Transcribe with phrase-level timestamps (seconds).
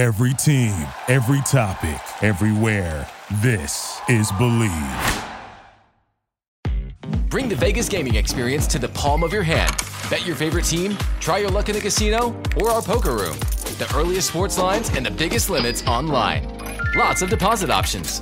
[0.00, 3.06] Every team, every topic, everywhere.
[3.42, 4.72] This is Believe.
[7.28, 9.70] Bring the Vegas gaming experience to the palm of your hand.
[10.08, 13.38] Bet your favorite team, try your luck in the casino, or our poker room.
[13.76, 16.48] The earliest sports lines and the biggest limits online.
[16.96, 18.20] Lots of deposit options.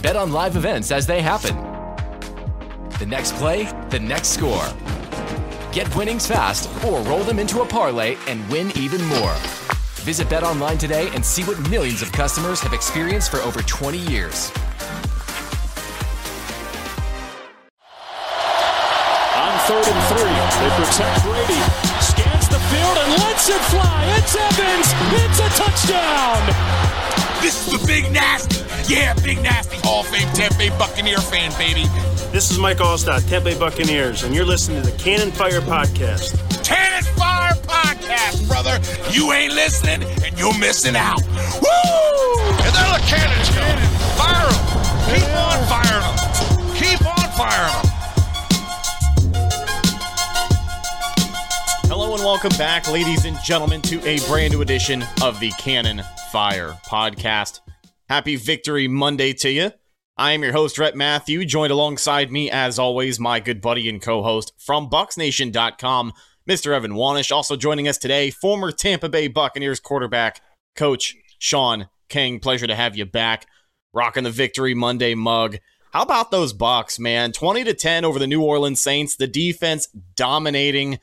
[0.00, 1.54] Bet on live events as they happen.
[2.98, 4.66] The next play, the next score.
[5.72, 9.36] Get winnings fast or roll them into a parlay and win even more.
[10.08, 14.50] Visit BetOnline today and see what millions of customers have experienced for over 20 years.
[19.36, 21.60] On third and three, they protect Brady.
[22.00, 24.08] Scans the field and lets it fly.
[24.16, 24.88] It's Evans.
[25.12, 26.40] It's a touchdown.
[27.42, 28.64] This is the Big Nasty.
[28.90, 29.76] Yeah, Big Nasty.
[29.86, 31.84] Hall of Fame Tampa Bay Buccaneer fan, baby.
[32.32, 36.32] This is Mike Alstott, Tampa Bay Buccaneers, and you're listening to the Cannon Fire Podcast.
[36.64, 37.27] Cannon Fire
[38.28, 38.78] Podcast, brother.
[39.12, 41.20] You ain't listening, and you're missing out.
[41.22, 42.40] Woo!
[42.60, 43.62] And there the cannons go.
[44.16, 44.58] Fire them.
[45.14, 46.16] Keep on firing them.
[46.76, 47.86] Keep on firing them.
[51.88, 56.02] Hello and welcome back, ladies and gentlemen, to a brand new edition of the Cannon
[56.30, 57.60] Fire Podcast.
[58.08, 59.72] Happy Victory Monday to you.
[60.16, 64.02] I am your host, Rhett Matthew, joined alongside me, as always, my good buddy and
[64.02, 66.12] co host from BucksNation.com,
[66.48, 66.72] Mr.
[66.72, 67.30] Evan Wanish.
[67.30, 70.40] Also joining us today, former Tampa Bay Buccaneers quarterback,
[70.74, 72.40] Coach Sean King.
[72.40, 73.46] Pleasure to have you back.
[73.92, 75.58] Rocking the Victory Monday mug.
[75.92, 77.32] How about those Bucks, man?
[77.32, 79.16] 20 to 10 over the New Orleans Saints.
[79.16, 81.00] The defense dominating.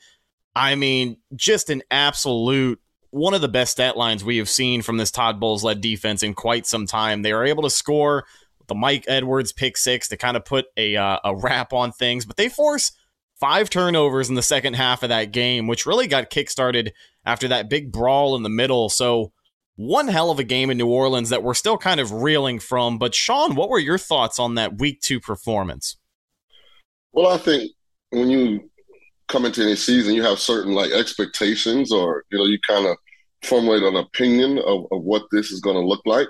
[0.54, 2.80] I mean, just an absolute
[3.10, 6.22] one of the best stat lines we have seen from this Todd Bowles led defense
[6.22, 7.22] in quite some time.
[7.22, 8.24] They are able to score
[8.66, 12.24] the Mike Edwards pick six to kind of put a uh, a wrap on things,
[12.24, 12.92] but they force
[13.40, 16.90] five turnovers in the second half of that game, which really got kickstarted
[17.24, 18.88] after that big brawl in the middle.
[18.88, 19.32] So
[19.76, 22.98] one hell of a game in New Orleans that we're still kind of reeling from.
[22.98, 25.96] But Sean, what were your thoughts on that week two performance?
[27.12, 27.72] Well, I think
[28.10, 28.70] when you
[29.28, 32.96] come into any season, you have certain like expectations, or you know, you kind of
[33.42, 36.28] formulate an opinion of, of what this is going to look like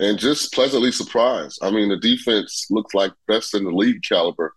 [0.00, 1.58] and just pleasantly surprised.
[1.62, 4.54] I mean, the defense looks like best in the league caliber.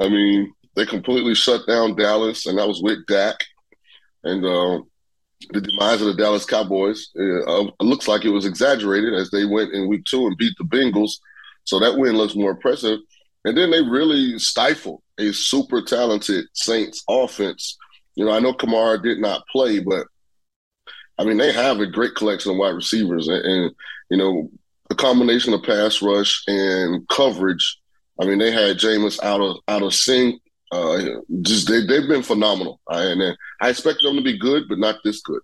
[0.00, 3.36] I mean, they completely shut down Dallas, and that was with Dak.
[4.22, 4.80] And uh,
[5.50, 9.72] the demise of the Dallas Cowboys uh, looks like it was exaggerated as they went
[9.72, 11.18] in week two and beat the Bengals.
[11.64, 13.00] So that win looks more impressive.
[13.44, 17.76] And then they really stifled a super talented Saints offense.
[18.14, 20.06] You know, I know Kamara did not play, but
[21.18, 23.26] I mean, they have a great collection of wide receivers.
[23.26, 23.74] And, and
[24.10, 24.48] you know,
[24.90, 27.80] a combination of pass rush and coverage.
[28.20, 30.40] I mean, they had Jameis out of out of sync.
[30.70, 34.96] Uh, just they they've been phenomenal, and I expected them to be good, but not
[35.02, 35.40] this good.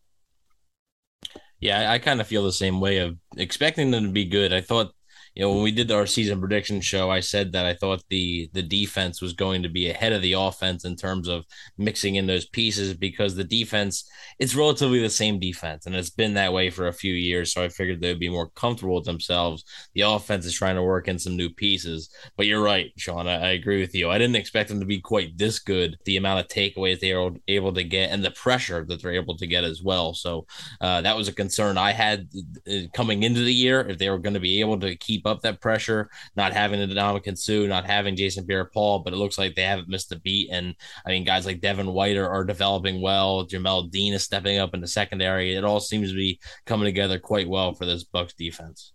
[1.61, 4.53] Yeah, I, I kind of feel the same way of expecting them to be good.
[4.53, 4.95] I thought
[5.35, 8.49] you know, when we did our season prediction show, I said that I thought the
[8.53, 11.45] the defense was going to be ahead of the offense in terms of
[11.77, 14.09] mixing in those pieces because the defense
[14.39, 17.53] it's relatively the same defense and it's been that way for a few years.
[17.53, 19.65] So I figured they'd be more comfortable with themselves.
[19.95, 22.11] The offense is trying to work in some new pieces.
[22.37, 23.27] But you're right, Sean.
[23.27, 24.11] I, I agree with you.
[24.11, 25.97] I didn't expect them to be quite this good.
[26.05, 29.37] The amount of takeaways they were able to get and the pressure that they're able
[29.39, 30.15] to get as well.
[30.15, 30.47] So
[30.81, 32.29] uh, that was a concern I had
[32.71, 35.31] uh, coming into the year if they were going to be able to keep keep
[35.31, 39.17] up that pressure, not having the Ndamukong Suh, not having Jason Pierre Paul, but it
[39.17, 40.51] looks like they haven't missed a beat.
[40.51, 40.75] And
[41.07, 43.47] I mean, guys like Devin White are, are developing well.
[43.47, 45.55] Jamel Dean is stepping up in the secondary.
[45.55, 48.93] It all seems to be coming together quite well for this Bucks defense.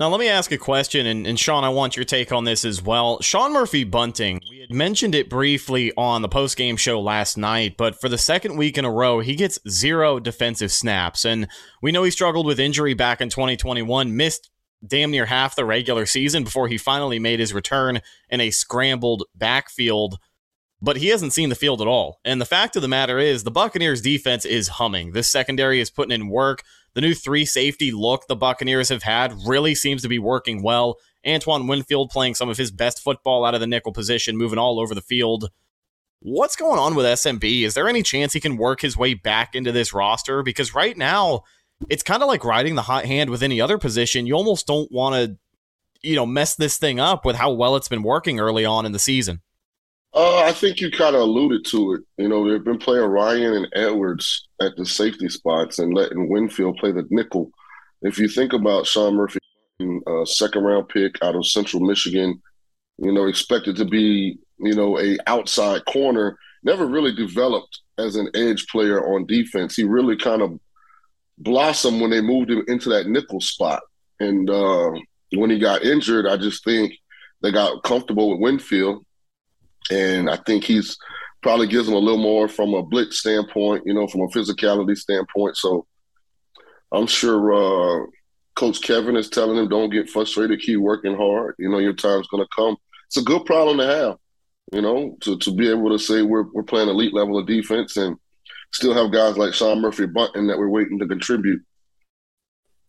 [0.00, 2.64] Now, let me ask a question, and, and, Sean, I want your take on this
[2.64, 3.20] as well.
[3.20, 8.00] Sean Murphy Bunting, we had mentioned it briefly on the post-game show last night, but
[8.00, 11.24] for the second week in a row, he gets zero defensive snaps.
[11.24, 11.48] And
[11.82, 14.48] we know he struggled with injury back in 2021, missed
[14.86, 19.24] damn near half the regular season before he finally made his return in a scrambled
[19.34, 20.18] backfield.
[20.80, 22.20] But he hasn't seen the field at all.
[22.24, 25.12] And the fact of the matter is, the Buccaneers defense is humming.
[25.12, 26.62] This secondary is putting in work.
[26.94, 30.96] The new three safety look the Buccaneers have had really seems to be working well.
[31.26, 34.78] Antoine Winfield playing some of his best football out of the nickel position, moving all
[34.78, 35.50] over the field.
[36.20, 37.62] What's going on with SMB?
[37.62, 40.42] Is there any chance he can work his way back into this roster?
[40.42, 41.42] Because right now,
[41.88, 44.26] it's kind of like riding the hot hand with any other position.
[44.26, 45.36] You almost don't want to,
[46.02, 48.92] you know, mess this thing up with how well it's been working early on in
[48.92, 49.40] the season.
[50.14, 52.00] Uh, I think you kind of alluded to it.
[52.16, 56.78] You know, they've been playing Ryan and Edwards at the safety spots and letting Winfield
[56.78, 57.50] play the nickel.
[58.02, 59.38] If you think about Sean Murphy,
[59.80, 62.40] uh, second round pick out of Central Michigan,
[62.98, 68.28] you know, expected to be, you know, a outside corner, never really developed as an
[68.34, 69.76] edge player on defense.
[69.76, 70.58] He really kind of
[71.38, 73.82] blossom when they moved him into that nickel spot.
[74.20, 74.92] And uh,
[75.34, 76.92] when he got injured, I just think
[77.42, 79.04] they got comfortable with Winfield,
[79.90, 80.96] and I think he's
[81.40, 84.96] probably gives him a little more from a blitz standpoint, you know, from a physicality
[84.96, 85.56] standpoint.
[85.56, 85.86] So
[86.92, 87.52] I'm sure
[88.02, 88.06] uh,
[88.56, 91.54] Coach Kevin is telling him, don't get frustrated, keep working hard.
[91.58, 92.76] You know, your time's going to come.
[93.06, 94.16] It's a good problem to have,
[94.72, 97.96] you know, to, to be able to say we're, we're playing elite level of defense
[97.96, 98.16] and
[98.72, 101.62] still have guys like Sean Murphy Bunting that we're waiting to contribute.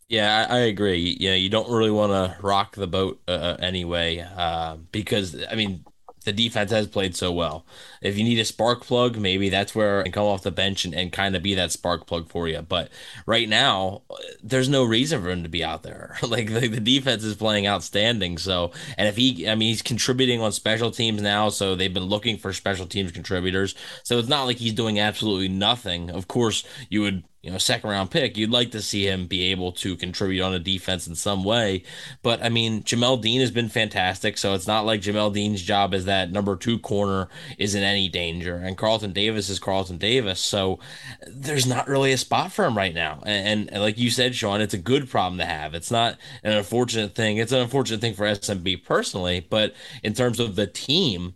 [0.08, 1.16] Yeah, I, I agree.
[1.20, 5.54] Know, you don't really want to rock the boat uh, uh, anyway, uh, because I
[5.54, 5.84] mean,
[6.30, 7.64] the defense has played so well.
[8.00, 10.94] If you need a spark plug, maybe that's where and come off the bench and,
[10.94, 12.62] and kind of be that spark plug for you.
[12.62, 12.90] But
[13.26, 14.02] right now,
[14.42, 16.16] there's no reason for him to be out there.
[16.22, 18.38] like the, the defense is playing outstanding.
[18.38, 21.48] So, and if he, I mean, he's contributing on special teams now.
[21.48, 23.74] So they've been looking for special teams contributors.
[24.04, 26.10] So it's not like he's doing absolutely nothing.
[26.10, 29.44] Of course, you would you know, second round pick, you'd like to see him be
[29.44, 31.82] able to contribute on a defense in some way.
[32.22, 35.94] But I mean, Jamel Dean has been fantastic, so it's not like Jamel Dean's job
[35.94, 38.56] as that number two corner is in any danger.
[38.56, 40.80] And Carlton Davis is Carlton Davis, so
[41.26, 43.22] there's not really a spot for him right now.
[43.24, 45.74] And, and like you said, Sean, it's a good problem to have.
[45.74, 47.38] It's not an unfortunate thing.
[47.38, 51.34] It's an unfortunate thing for SMB personally, but in terms of the team,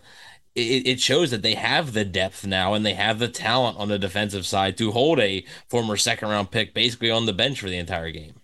[0.55, 3.89] it, it shows that they have the depth now and they have the talent on
[3.89, 7.69] the defensive side to hold a former second round pick basically on the bench for
[7.69, 8.35] the entire game.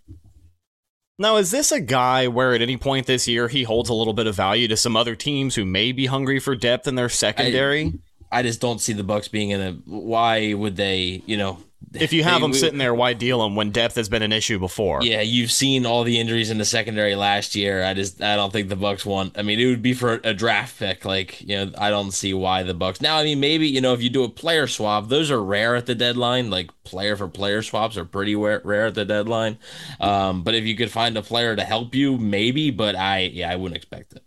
[1.19, 4.15] Now, is this a guy where at any point this year he holds a little
[4.15, 7.11] bit of value to some other teams who may be hungry for depth in their
[7.11, 8.01] secondary?
[8.33, 9.73] I, I just don't see the Bucks being in a.
[9.85, 11.23] Why would they?
[11.27, 11.59] You know,
[11.95, 14.59] if you have them sitting there, why deal them when depth has been an issue
[14.59, 15.01] before?
[15.03, 17.83] Yeah, you've seen all the injuries in the secondary last year.
[17.83, 19.39] I just I don't think the Bucks want.
[19.39, 21.05] I mean, it would be for a draft pick.
[21.05, 23.01] Like you know, I don't see why the Bucks.
[23.01, 25.77] Now, I mean, maybe you know if you do a player swap, those are rare
[25.77, 26.51] at the deadline.
[26.51, 29.59] Like player for player swaps are pretty rare at the deadline.
[30.01, 32.71] Um, but if you could find a player to help you, maybe.
[32.71, 34.25] But I yeah, I wouldn't expect it.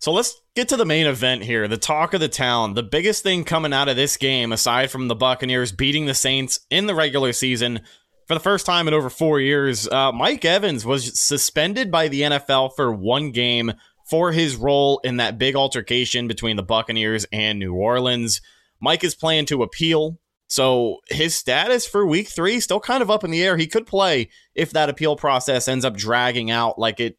[0.00, 1.68] So let's get to the main event here.
[1.68, 2.72] The talk of the town.
[2.72, 6.60] The biggest thing coming out of this game, aside from the Buccaneers beating the Saints
[6.70, 7.80] in the regular season
[8.26, 12.22] for the first time in over four years, uh, Mike Evans was suspended by the
[12.22, 13.72] NFL for one game
[14.08, 18.40] for his role in that big altercation between the Buccaneers and New Orleans.
[18.80, 20.18] Mike is planning to appeal.
[20.48, 23.58] So his status for week three still kind of up in the air.
[23.58, 27.18] He could play if that appeal process ends up dragging out like it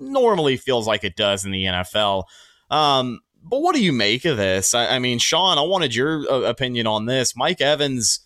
[0.00, 2.24] normally feels like it does in the NFL.
[2.70, 4.74] Um, but what do you make of this?
[4.74, 7.34] I, I mean, Sean, I wanted your uh, opinion on this.
[7.36, 8.20] Mike Evans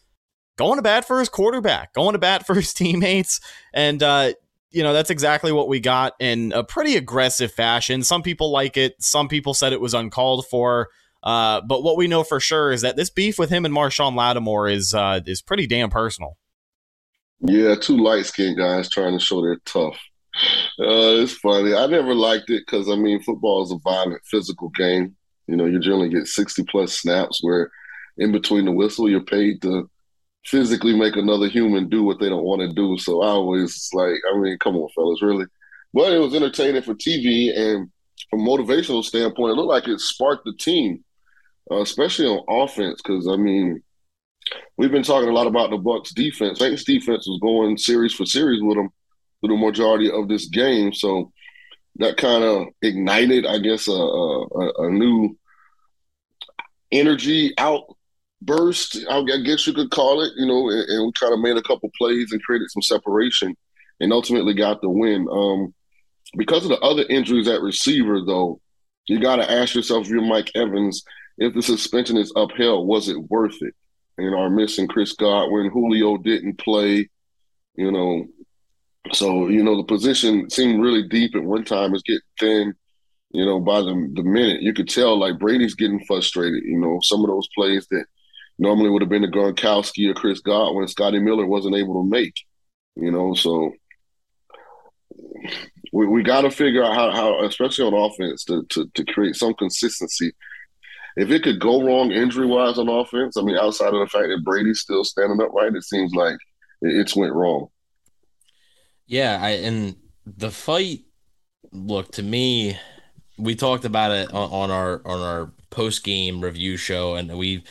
[0.56, 3.40] going to bat for his quarterback, going to bat for his teammates,
[3.72, 4.32] and uh,
[4.70, 8.02] you know that's exactly what we got in a pretty aggressive fashion.
[8.02, 8.94] Some people like it.
[9.00, 10.88] Some people said it was uncalled for.
[11.22, 14.14] Uh, but what we know for sure is that this beef with him and Marshon
[14.14, 16.36] Lattimore is uh, is pretty damn personal.
[17.40, 19.98] Yeah, two light skinned guys trying to show they're tough.
[20.78, 21.74] Uh, it's funny.
[21.74, 25.16] I never liked it because I mean, football is a violent, physical game.
[25.46, 27.70] You know, you generally get sixty plus snaps where,
[28.18, 29.88] in between the whistle, you're paid to
[30.46, 32.98] physically make another human do what they don't want to do.
[32.98, 35.46] So I always like, I mean, come on, fellas, really.
[35.92, 37.90] But it was entertaining for TV and
[38.30, 41.04] from motivational standpoint, it looked like it sparked the team,
[41.70, 43.00] uh, especially on offense.
[43.02, 43.82] Because I mean,
[44.76, 46.58] we've been talking a lot about the Bucks defense.
[46.58, 48.90] Saints defense was going series for series with them
[49.48, 50.92] the majority of this game.
[50.92, 51.32] So
[51.96, 55.36] that kind of ignited, I guess, a, a, a new
[56.90, 58.98] energy outburst.
[59.08, 60.32] I guess you could call it.
[60.36, 63.56] You know, and, and we kind of made a couple plays and created some separation,
[64.00, 65.28] and ultimately got the win.
[65.30, 65.74] Um,
[66.36, 68.60] because of the other injuries at receiver, though,
[69.06, 71.04] you got to ask yourself, if you're Mike Evans,
[71.38, 73.74] if the suspension is upheld, was it worth it?
[74.16, 77.08] Know, are missing Chris Godwin, Julio didn't play.
[77.76, 78.26] You know,
[79.12, 81.94] so, you know, the position seemed really deep at one time.
[81.94, 82.74] It's getting thin,
[83.30, 84.62] you know, by the, the minute.
[84.62, 86.64] You could tell, like, Brady's getting frustrated.
[86.64, 88.06] You know, some of those plays that
[88.58, 92.34] normally would have been to Gronkowski or Chris Godwin, Scotty Miller wasn't able to make,
[92.96, 93.72] you know, so
[95.92, 99.36] we, we got to figure out how, how, especially on offense, to, to, to create
[99.36, 100.32] some consistency.
[101.16, 104.28] If it could go wrong injury wise on offense, I mean, outside of the fact
[104.28, 106.36] that Brady's still standing upright, it seems like
[106.80, 107.68] it's went wrong.
[109.06, 109.96] Yeah, I and
[110.26, 111.00] the fight
[111.72, 112.78] look to me
[113.38, 117.64] we talked about it on, on our on our post game review show and we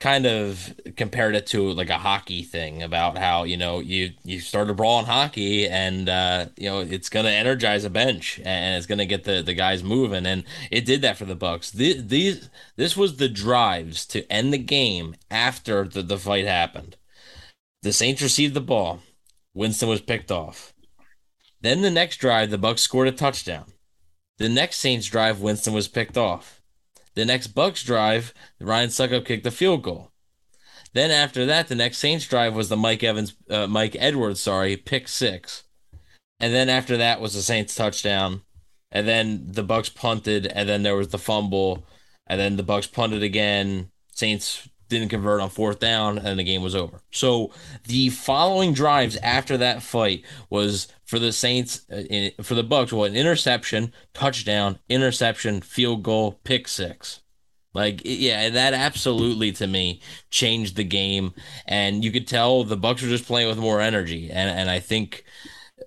[0.00, 4.40] kind of compared it to like a hockey thing about how you know you you
[4.40, 8.76] start a brawl in hockey and uh, you know it's gonna energize a bench and
[8.78, 11.70] it's gonna get the the guys moving and it did that for the bucks.
[11.72, 16.96] These this was the drives to end the game after the, the fight happened.
[17.82, 19.00] The saints received the ball.
[19.54, 20.69] Winston was picked off.
[21.60, 23.66] Then the next drive, the Bucks scored a touchdown.
[24.38, 26.62] The next Saints drive, Winston was picked off.
[27.14, 30.10] The next Bucks drive, Ryan Succop kicked a field goal.
[30.94, 34.76] Then after that, the next Saints drive was the Mike Evans, uh, Mike Edwards, sorry,
[34.76, 35.64] pick six.
[36.40, 38.42] And then after that was the Saints touchdown.
[38.90, 41.84] And then the Bucks punted, and then there was the fumble,
[42.26, 43.90] and then the Bucks punted again.
[44.10, 47.00] Saints didn't convert on fourth down, and the game was over.
[47.10, 47.52] So
[47.84, 53.04] the following drives after that fight was for the Saints, uh, for the Bucks, well,
[53.04, 57.20] an interception, touchdown, interception, field goal, pick six.
[57.72, 61.32] Like yeah, that absolutely to me changed the game,
[61.66, 64.80] and you could tell the Bucks were just playing with more energy, and and I
[64.80, 65.24] think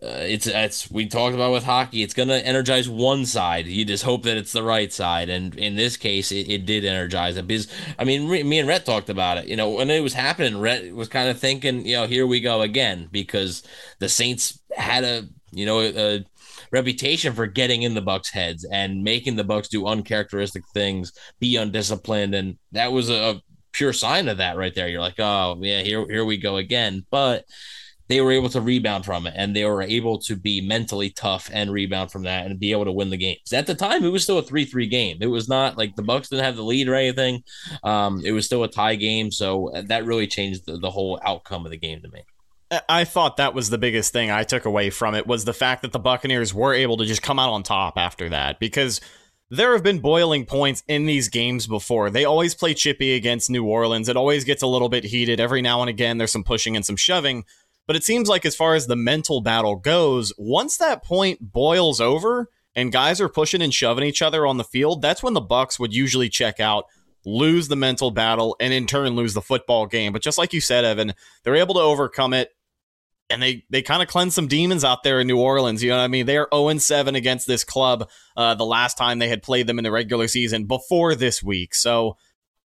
[0.02, 2.04] uh, it's it's we talked about with hockey.
[2.04, 3.68] It's gonna energize one side.
[3.68, 6.84] You just hope that it's the right side, and in this case, it, it did
[6.84, 7.48] energize it.
[7.48, 7.68] Because
[8.00, 9.48] I mean, me and Rhett talked about it.
[9.48, 12.40] You know, when it was happening, Rhett was kind of thinking, you know, here we
[12.40, 13.64] go again, because
[14.00, 16.26] the Saints had a you know a
[16.72, 21.56] reputation for getting in the Bucks' heads and making the Bucks do uncharacteristic things, be
[21.56, 23.42] undisciplined, and that was a,
[23.74, 24.88] pure sign of that right there.
[24.88, 27.06] You're like, oh yeah, here here we go again.
[27.10, 27.46] But
[28.08, 31.50] they were able to rebound from it and they were able to be mentally tough
[31.54, 33.54] and rebound from that and be able to win the games.
[33.54, 35.18] At the time, it was still a 3-3 game.
[35.22, 37.44] It was not like the Bucks didn't have the lead or anything.
[37.84, 41.66] Um, it was still a tie game, so that really changed the, the whole outcome
[41.66, 42.24] of the game to me.
[42.90, 45.84] I thought that was the biggest thing I took away from it was the fact
[45.84, 49.00] that the Buccaneers were able to just come out on top after that because
[49.50, 52.10] there have been boiling points in these games before.
[52.10, 54.10] They always play chippy against New Orleans.
[54.10, 55.40] It always gets a little bit heated.
[55.40, 57.46] Every now and again, there's some pushing and some shoving.
[57.86, 62.00] But it seems like, as far as the mental battle goes, once that point boils
[62.00, 65.42] over and guys are pushing and shoving each other on the field, that's when the
[65.42, 66.86] Bucks would usually check out,
[67.26, 70.14] lose the mental battle, and in turn lose the football game.
[70.14, 71.14] But just like you said, Evan,
[71.44, 72.52] they're able to overcome it
[73.30, 75.84] and they they kind of cleanse some demons out there in New Orleans.
[75.84, 76.26] You know what I mean?
[76.26, 79.78] They are 0 7 against this club uh, the last time they had played them
[79.78, 81.74] in the regular season before this week.
[81.74, 82.18] So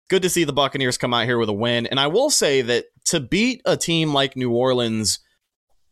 [0.08, 1.86] good to see the Buccaneers come out here with a win.
[1.86, 5.20] And I will say that to beat a team like New Orleans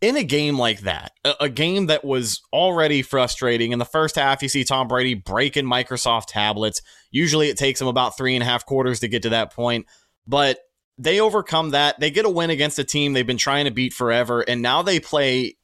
[0.01, 4.17] in a game like that, a, a game that was already frustrating in the first
[4.17, 6.83] half, you see Tom Brady breaking Microsoft tablets.
[7.11, 9.87] Usually it takes them about three and a half quarters to get to that point.
[10.27, 10.59] But
[10.99, 11.99] they overcome that.
[12.01, 14.83] They get a win against a team they've been trying to beat forever, and now
[14.83, 15.57] they play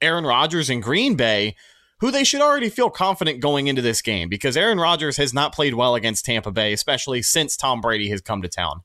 [0.00, 1.54] Aaron Rodgers in Green Bay,
[2.00, 5.54] who they should already feel confident going into this game because Aaron Rodgers has not
[5.54, 8.80] played well against Tampa Bay, especially since Tom Brady has come to town.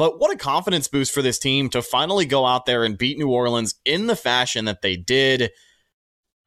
[0.00, 3.18] But what a confidence boost for this team to finally go out there and beat
[3.18, 5.50] New Orleans in the fashion that they did.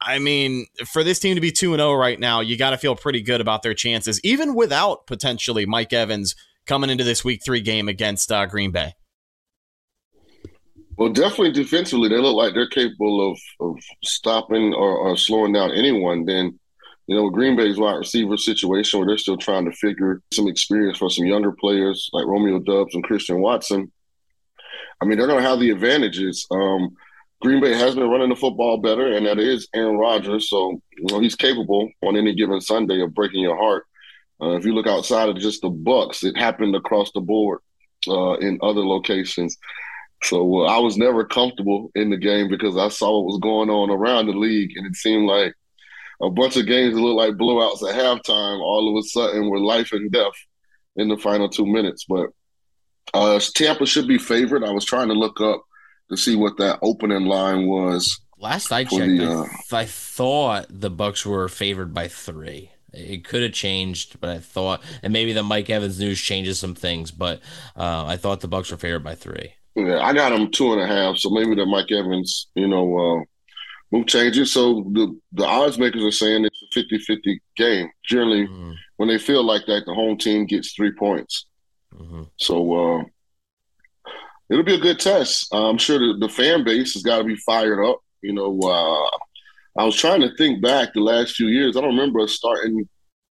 [0.01, 2.95] I mean, for this team to be 2 0 right now, you got to feel
[2.95, 6.33] pretty good about their chances, even without potentially Mike Evans
[6.65, 8.95] coming into this week three game against uh, Green Bay?
[10.97, 15.69] Well, definitely defensively, they look like they're capable of, of stopping or, or slowing down
[15.73, 16.25] anyone.
[16.25, 16.59] Then,
[17.07, 20.97] you know, Green Bay's wide receiver situation where they're still trying to figure some experience
[20.97, 23.91] for some younger players like Romeo Doubs and Christian Watson.
[25.01, 26.47] I mean, they're going to have the advantages.
[26.49, 26.95] Um,
[27.41, 30.49] Green Bay has been running the football better, and that is Aaron Rodgers.
[30.49, 33.85] So, you know, he's capable on any given Sunday of breaking your heart.
[34.41, 37.59] Uh, if you look outside of just the Bucks, it happened across the board
[38.07, 39.57] uh, in other locations.
[40.23, 43.69] So uh, I was never comfortable in the game because I saw what was going
[43.69, 45.53] on around the league, and it seemed like
[46.23, 49.59] a bunch of games that look like blowouts at halftime all of a sudden were
[49.59, 50.33] life and death
[50.95, 52.05] in the final two minutes.
[52.07, 52.27] But
[53.13, 54.63] uh, Tampa should be favored.
[54.63, 55.63] I was trying to look up
[56.09, 58.19] to see what that opening line was.
[58.37, 62.71] Last I checked, the, uh, I, I thought the Bucks were favored by three.
[62.93, 66.75] It could have changed, but I thought, and maybe the Mike Evans news changes some
[66.75, 67.41] things, but
[67.75, 69.53] uh, I thought the Bucks were favored by three.
[69.75, 73.23] Yeah, I got them two and a half, so maybe the Mike Evans, you know,
[73.93, 74.51] move changes.
[74.51, 77.89] So the the odds makers are saying it's a 50-50 game.
[78.03, 78.71] Generally, mm-hmm.
[78.97, 81.45] when they feel like that, the home team gets three points.
[81.93, 82.23] Mm-hmm.
[82.37, 83.03] So uh,
[84.49, 85.47] it'll be a good test.
[85.53, 87.99] I'm sure the, the fan base has got to be fired up.
[88.21, 91.77] You know, uh, I was trying to think back the last few years.
[91.77, 92.89] I don't remember us starting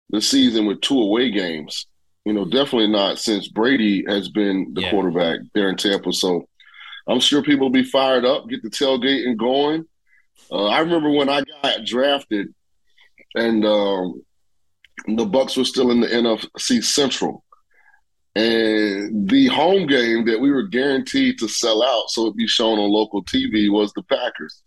[0.09, 1.85] the season with two away games.
[2.23, 4.89] You know, definitely not since Brady has been the yeah.
[4.89, 6.13] quarterback there in Tampa.
[6.13, 6.47] So
[7.07, 9.85] I'm sure people will be fired up, get the tailgate and going.
[10.51, 12.53] Uh, I remember when I got drafted,
[13.35, 14.21] and um,
[15.07, 17.43] the Bucks were still in the NFC Central,
[18.35, 22.79] and the home game that we were guaranteed to sell out, so it'd be shown
[22.79, 24.61] on local TV, was the Packers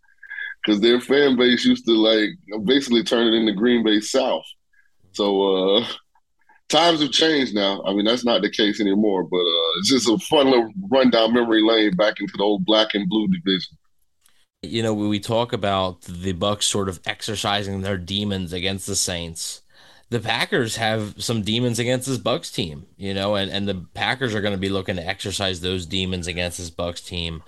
[0.68, 2.30] because their fan base used to like
[2.64, 4.44] basically turn it into Green Bay South.
[5.12, 5.86] So uh,
[6.68, 7.82] times have changed now.
[7.84, 9.24] I mean, that's not the case anymore.
[9.24, 12.66] But uh, it's just a fun little run down memory lane back into the old
[12.66, 13.77] black and blue division.
[14.62, 19.62] You know, we talk about the Bucks sort of exercising their demons against the Saints
[20.10, 24.34] the Packers have some demons against this Bucks team, you know, and, and the Packers
[24.34, 27.42] are going to be looking to exercise those demons against this Bucks team.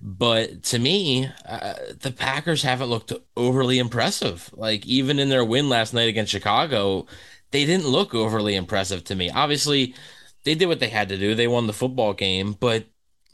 [0.00, 4.50] But to me, uh, the Packers haven't looked overly impressive.
[4.54, 7.06] Like even in their win last night against Chicago,
[7.50, 9.28] they didn't look overly impressive to me.
[9.30, 9.94] Obviously,
[10.44, 11.34] they did what they had to do.
[11.34, 12.86] They won the football game, but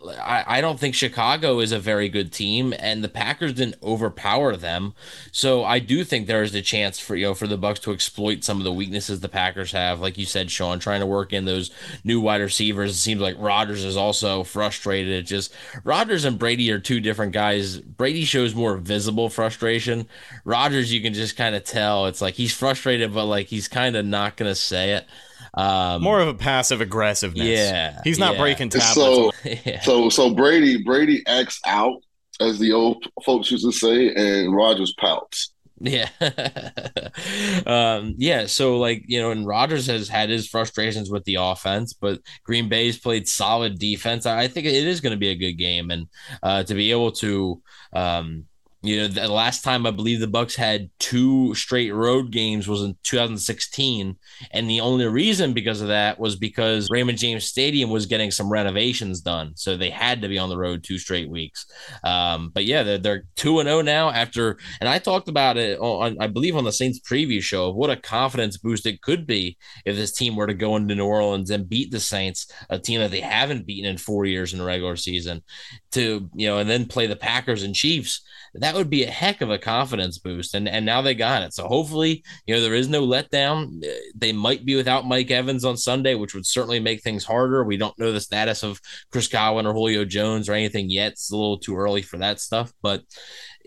[0.09, 4.57] I, I don't think Chicago is a very good team, and the Packers didn't overpower
[4.57, 4.95] them.
[5.31, 7.93] So I do think there is a chance for you know for the Bucks to
[7.93, 11.33] exploit some of the weaknesses the Packers have, like you said, Sean, trying to work
[11.33, 11.71] in those
[12.05, 12.93] new wide receivers.
[12.93, 15.13] It seems like Rodgers is also frustrated.
[15.13, 15.55] It just
[15.85, 17.79] Rodgers and Brady are two different guys.
[17.79, 20.09] Brady shows more visible frustration.
[20.45, 22.07] Rodgers, you can just kind of tell.
[22.07, 25.07] It's like he's frustrated, but like he's kind of not gonna say it.
[25.55, 27.47] Um, More of a passive aggressiveness.
[27.47, 28.41] Yeah, he's not yeah.
[28.41, 28.95] breaking tablets.
[28.95, 29.33] So,
[29.65, 29.81] yeah.
[29.81, 32.03] so, so Brady, Brady acts out,
[32.41, 35.53] as the old folks used to say, and Rodgers pouts.
[35.83, 36.09] Yeah.
[37.67, 38.47] um, yeah.
[38.47, 42.69] So, like, you know, and Rodgers has had his frustrations with the offense, but Green
[42.69, 44.25] Bay's played solid defense.
[44.25, 45.91] I think it is going to be a good game.
[45.91, 46.07] And
[46.43, 47.61] uh, to be able to,
[47.93, 48.47] um,
[48.85, 52.83] you know, the last time I believe the Bucks had two straight road games was
[52.83, 54.17] in 2016,
[54.51, 58.51] and the only reason because of that was because Raymond James Stadium was getting some
[58.51, 61.65] renovations done, so they had to be on the road two straight weeks.
[62.03, 65.57] Um, but yeah, they're, they're two and zero oh now after, and I talked about
[65.57, 69.01] it on, I believe, on the Saints preview show of what a confidence boost it
[69.01, 72.49] could be if this team were to go into New Orleans and beat the Saints,
[72.69, 75.45] a team that they haven't beaten in four years in the regular season,
[75.93, 78.23] to you know, and then play the Packers and Chiefs
[78.55, 80.55] that would be a heck of a confidence boost.
[80.55, 81.55] And and now they got it.
[81.55, 83.83] So hopefully, you know, there is no letdown.
[84.15, 87.65] They might be without Mike Evans on Sunday, which would certainly make things harder.
[87.65, 88.81] We don't know the status of
[89.11, 91.13] Chris Godwin or Julio Jones or anything yet.
[91.13, 93.03] It's a little too early for that stuff, but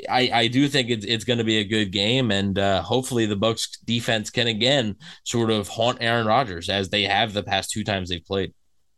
[0.09, 3.25] I, I do think it's, it's going to be a good game, and uh, hopefully
[3.25, 7.71] the Bucks defense can again sort of haunt Aaron Rodgers as they have the past
[7.71, 8.53] two times they've played.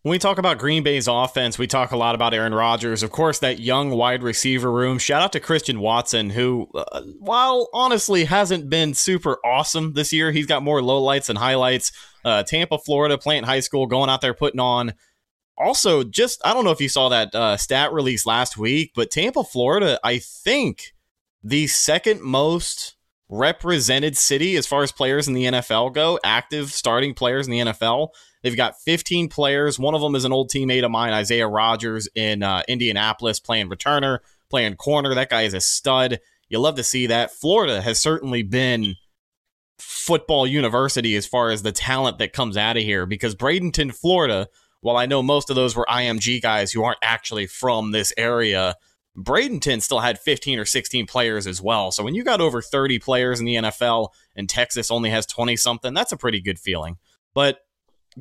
[0.07, 3.03] When we talk about Green Bay's offense, we talk a lot about Aaron Rodgers.
[3.03, 4.99] Of course, that young wide receiver room.
[4.99, 10.31] Shout out to Christian Watson, who, uh, while honestly hasn't been super awesome this year,
[10.31, 11.91] he's got more lowlights than highlights.
[12.23, 14.93] Uh, Tampa, Florida, Plant High School, going out there putting on.
[15.57, 19.11] Also, just I don't know if you saw that uh, stat release last week, but
[19.11, 20.93] Tampa, Florida, I think
[21.43, 22.95] the second most
[23.27, 27.59] represented city as far as players in the NFL go, active starting players in the
[27.59, 28.11] NFL.
[28.43, 29.79] They've got 15 players.
[29.79, 33.69] One of them is an old teammate of mine, Isaiah Rodgers in uh, Indianapolis, playing
[33.69, 34.19] returner,
[34.49, 35.13] playing corner.
[35.13, 36.19] That guy is a stud.
[36.49, 37.31] You love to see that.
[37.31, 38.95] Florida has certainly been
[39.79, 44.47] football university as far as the talent that comes out of here because Bradenton, Florida,
[44.81, 48.75] while I know most of those were IMG guys who aren't actually from this area,
[49.17, 51.91] Bradenton still had 15 or 16 players as well.
[51.91, 55.55] So when you got over 30 players in the NFL and Texas only has 20
[55.55, 56.97] something, that's a pretty good feeling.
[57.33, 57.59] But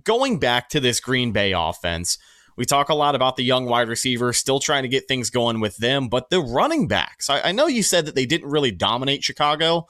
[0.05, 2.19] going back to this Green Bay offense,
[2.57, 5.61] we talk a lot about the young wide receivers, still trying to get things going
[5.61, 7.29] with them, but the running backs.
[7.29, 9.87] I, I, know you said that they didn't really dominate Chicago,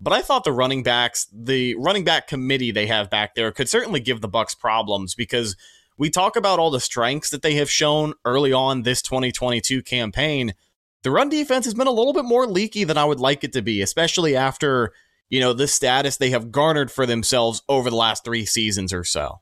[0.00, 3.68] but I thought the running backs, the running back committee they have back there, could
[3.68, 5.56] certainly give the Bucks problems because
[5.96, 10.54] we talk about all the strengths that they have shown early on this 2022 campaign.
[11.02, 13.52] The run defense has been a little bit more leaky than I would like it
[13.52, 14.92] to be, especially after
[15.28, 19.04] you know the status they have garnered for themselves over the last three seasons or
[19.04, 19.40] so.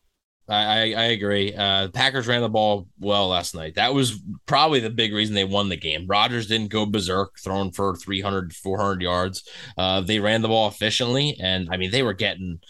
[0.48, 1.52] I, I agree.
[1.54, 3.74] Uh, Packers ran the ball well last night.
[3.74, 6.06] That was probably the big reason they won the game.
[6.06, 9.42] Rodgers didn't go berserk, throwing for 300, 400 yards.
[9.76, 12.60] Uh, they ran the ball efficiently, and I mean, they were getting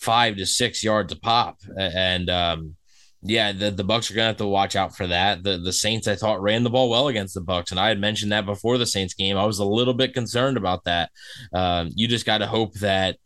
[0.00, 1.58] five to six yards a pop.
[1.78, 2.76] And um,
[3.22, 5.42] yeah, the, the Bucs are gonna have to watch out for that.
[5.42, 8.00] The the Saints, I thought, ran the ball well against the Bucks, and I had
[8.00, 9.36] mentioned that before the Saints game.
[9.36, 11.10] I was a little bit concerned about that.
[11.52, 13.18] Um, you just got to hope that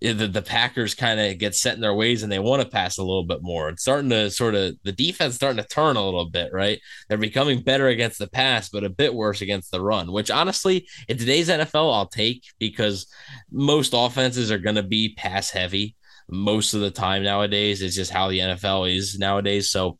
[0.00, 2.98] the, the Packers kind of get set in their ways and they want to pass
[2.98, 3.68] a little bit more.
[3.68, 6.78] It's starting to sort of the defense starting to turn a little bit, right?
[7.08, 10.86] They're becoming better against the pass, but a bit worse against the run, which honestly,
[11.08, 13.06] in today's NFL, I'll take because
[13.50, 15.96] most offenses are going to be pass heavy
[16.28, 17.80] most of the time nowadays.
[17.80, 19.70] It's just how the NFL is nowadays.
[19.70, 19.96] So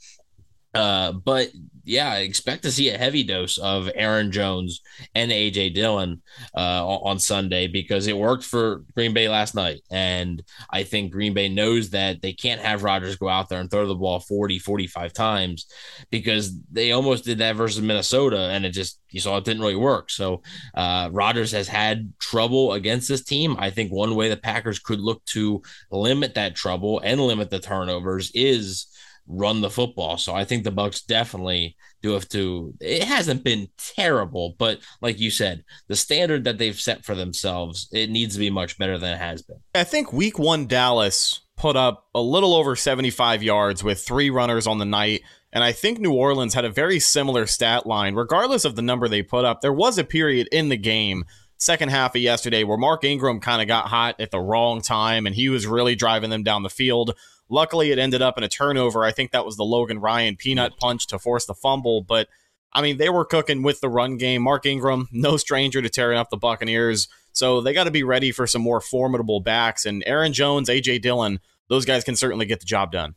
[0.77, 1.49] uh, but
[1.87, 4.81] yeah, I expect to see a heavy dose of Aaron Jones
[5.15, 6.21] and AJ Dillon
[6.57, 9.83] uh, on Sunday because it worked for Green Bay last night.
[9.89, 13.71] And I think Green Bay knows that they can't have Rodgers go out there and
[13.71, 15.67] throw the ball 40, 45 times
[16.11, 19.77] because they almost did that versus Minnesota and it just, you saw it didn't really
[19.77, 20.11] work.
[20.11, 20.43] So
[20.75, 23.55] uh, Rodgers has had trouble against this team.
[23.61, 27.61] I think one way the Packers could look to limit that trouble and limit the
[27.61, 28.89] turnovers is
[29.27, 30.17] run the football.
[30.19, 32.75] So I think the Bucks definitely do have to.
[32.81, 37.89] It hasn't been terrible, but like you said, the standard that they've set for themselves,
[37.93, 39.59] it needs to be much better than it has been.
[39.75, 44.67] I think Week One Dallas put up a little over 75 yards with three runners
[44.67, 45.23] on the night.
[45.53, 49.09] And I think New Orleans had a very similar stat line, regardless of the number
[49.09, 49.63] they put up.
[49.63, 51.25] There was a period in the game
[51.59, 55.27] second half of yesterday where Mark Ingram kind of got hot at the wrong time
[55.27, 57.17] and he was really driving them down the field.
[57.49, 59.05] Luckily, it ended up in a turnover.
[59.05, 62.03] I think that was the Logan Ryan peanut punch to force the fumble.
[62.03, 62.29] But
[62.73, 64.43] I mean, they were cooking with the run game.
[64.43, 67.09] Mark Ingram, no stranger to tearing up the Buccaneers.
[67.33, 69.87] So they got to be ready for some more formidable backs.
[69.87, 73.15] And Aaron Jones, AJ Dillon, those guys can certainly get the job done.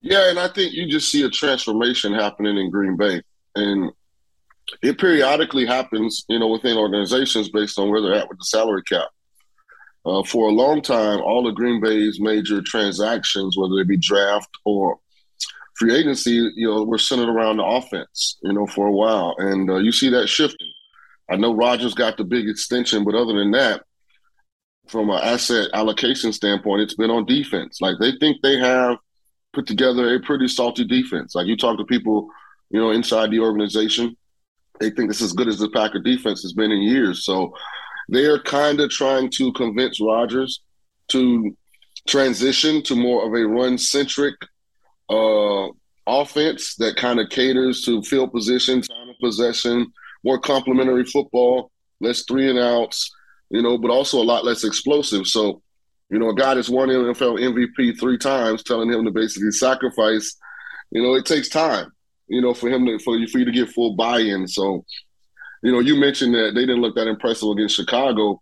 [0.00, 3.20] Yeah, and I think you just see a transformation happening in Green Bay.
[3.56, 3.90] And
[4.82, 8.82] it periodically happens, you know, within organizations based on where they're at with the salary
[8.84, 9.08] cap.
[10.06, 14.48] Uh, for a long time, all of Green Bay's major transactions, whether it be draft
[14.64, 14.98] or
[15.76, 19.34] free agency, you know, were centered around the offense, you know, for a while.
[19.38, 20.70] And uh, you see that shifting.
[21.30, 23.82] I know Rodgers got the big extension, but other than that,
[24.88, 27.80] from an asset allocation standpoint, it's been on defense.
[27.80, 28.96] Like they think they have
[29.52, 31.34] put together a pretty salty defense.
[31.34, 32.28] Like you talk to people,
[32.70, 34.16] you know, inside the organization,
[34.80, 37.24] they think it's as good as the Packer defense has been in years.
[37.24, 37.54] So
[38.08, 40.60] they're kind of trying to convince Rodgers
[41.08, 41.56] to
[42.06, 44.34] transition to more of a run centric
[45.10, 45.68] uh,
[46.06, 49.92] offense that kind of caters to field position, time of possession,
[50.24, 53.10] more complementary football, less three and outs,
[53.50, 55.26] you know, but also a lot less explosive.
[55.26, 55.62] So,
[56.10, 60.36] you know, a guy that's won NFL MVP three times, telling him to basically sacrifice,
[60.90, 61.92] you know, it takes time
[62.28, 64.46] you know, for him to for you for you to get full buy-in.
[64.46, 64.84] So,
[65.62, 68.40] you know, you mentioned that they didn't look that impressive against Chicago.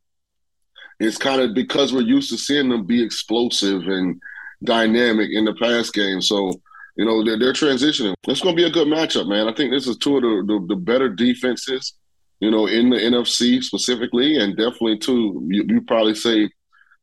[0.98, 4.20] It's kind of because we're used to seeing them be explosive and
[4.64, 6.20] dynamic in the pass game.
[6.20, 6.52] So,
[6.96, 8.14] you know, they're, they're transitioning.
[8.26, 9.48] It's going to be a good matchup, man.
[9.48, 11.94] I think this is two of the, the, the better defenses,
[12.40, 15.46] you know, in the NFC specifically, and definitely two.
[15.48, 16.50] You, you probably say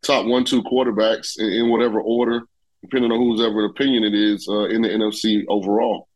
[0.02, 2.42] top one, two quarterbacks in, in, whatever order,
[2.82, 6.08] depending on whose ever opinion it is uh, in the NFC overall.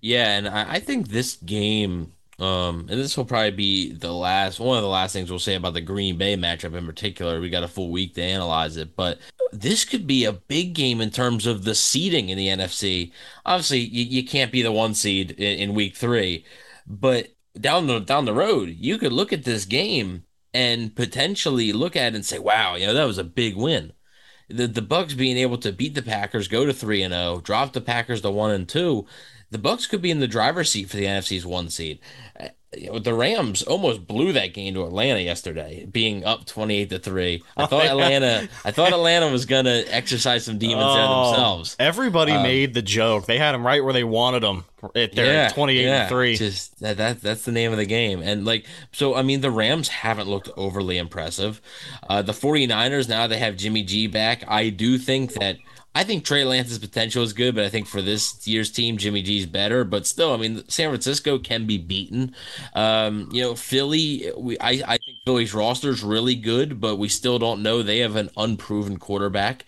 [0.00, 4.76] Yeah, and I think this game, um, and this will probably be the last one
[4.76, 7.40] of the last things we'll say about the Green Bay matchup in particular.
[7.40, 9.18] We got a full week to analyze it, but
[9.52, 13.12] this could be a big game in terms of the seeding in the NFC.
[13.44, 16.44] Obviously, you, you can't be the one seed in, in week three,
[16.86, 17.28] but
[17.60, 20.22] down the down the road, you could look at this game
[20.54, 23.92] and potentially look at it and say, "Wow, you know that was a big win."
[24.48, 27.40] The the Bucks being able to beat the Packers, go to three and zero, oh,
[27.40, 29.06] drop the Packers to one and two
[29.50, 31.98] the Bucks could be in the driver's seat for the NFC's one seed.
[32.38, 37.42] Uh, the Rams almost blew that game to Atlanta yesterday, being up twenty-eight to three.
[37.56, 41.76] I thought Atlanta, I thought Atlanta was gonna exercise some demons oh, there themselves.
[41.78, 43.24] Everybody um, made the joke.
[43.24, 44.64] They had them right where they wanted them.
[44.94, 46.36] At their yeah, twenty-eight yeah, and three.
[46.36, 48.22] Just that, that that's the name of the game.
[48.22, 51.62] And like, so I mean, the Rams haven't looked overly impressive.
[52.06, 54.44] Uh, the 49ers now they have Jimmy G back.
[54.46, 55.56] I do think that
[55.94, 59.20] I think Trey Lance's potential is good, but I think for this year's team, Jimmy
[59.20, 59.82] G's better.
[59.84, 62.36] But still, I mean, San Francisco can be beaten.
[62.74, 67.08] Um, you know, Philly, we I, I think Philly's roster is really good, but we
[67.08, 67.82] still don't know.
[67.82, 69.64] They have an unproven quarterback.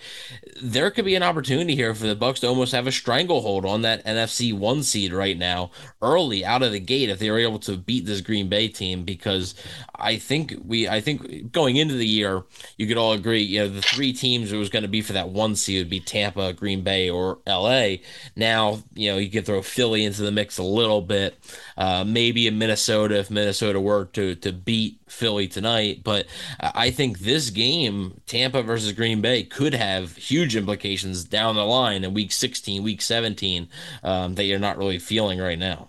[0.62, 3.83] There could be an opportunity here for the Bucks to almost have a stranglehold on
[3.83, 7.59] that NFC one seed right now, early out of the gate, if they were able
[7.61, 9.04] to beat this Green Bay team.
[9.04, 9.54] Because
[9.96, 12.44] I think we, I think going into the year,
[12.76, 15.14] you could all agree, you know, the three teams it was going to be for
[15.14, 16.00] that one seed would be.
[16.11, 17.99] Tampa, Green Bay, or LA.
[18.35, 21.37] Now, you know, you can throw Philly into the mix a little bit.
[21.77, 26.01] Uh, maybe in Minnesota if Minnesota were to to beat Philly tonight.
[26.03, 26.27] But
[26.59, 32.03] I think this game, Tampa versus Green Bay, could have huge implications down the line
[32.03, 33.68] in week 16, week 17
[34.03, 35.88] um, that you're not really feeling right now.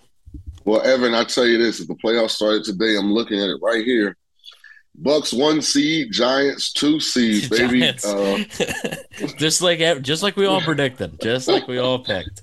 [0.64, 3.58] Well, Evan, I tell you this: if the playoffs started today, I'm looking at it
[3.60, 4.16] right here.
[4.94, 7.82] Bucks one seed, Giants two seed, baby.
[7.82, 8.38] Uh,
[9.38, 12.42] just like just like we all predicted, just like we all picked.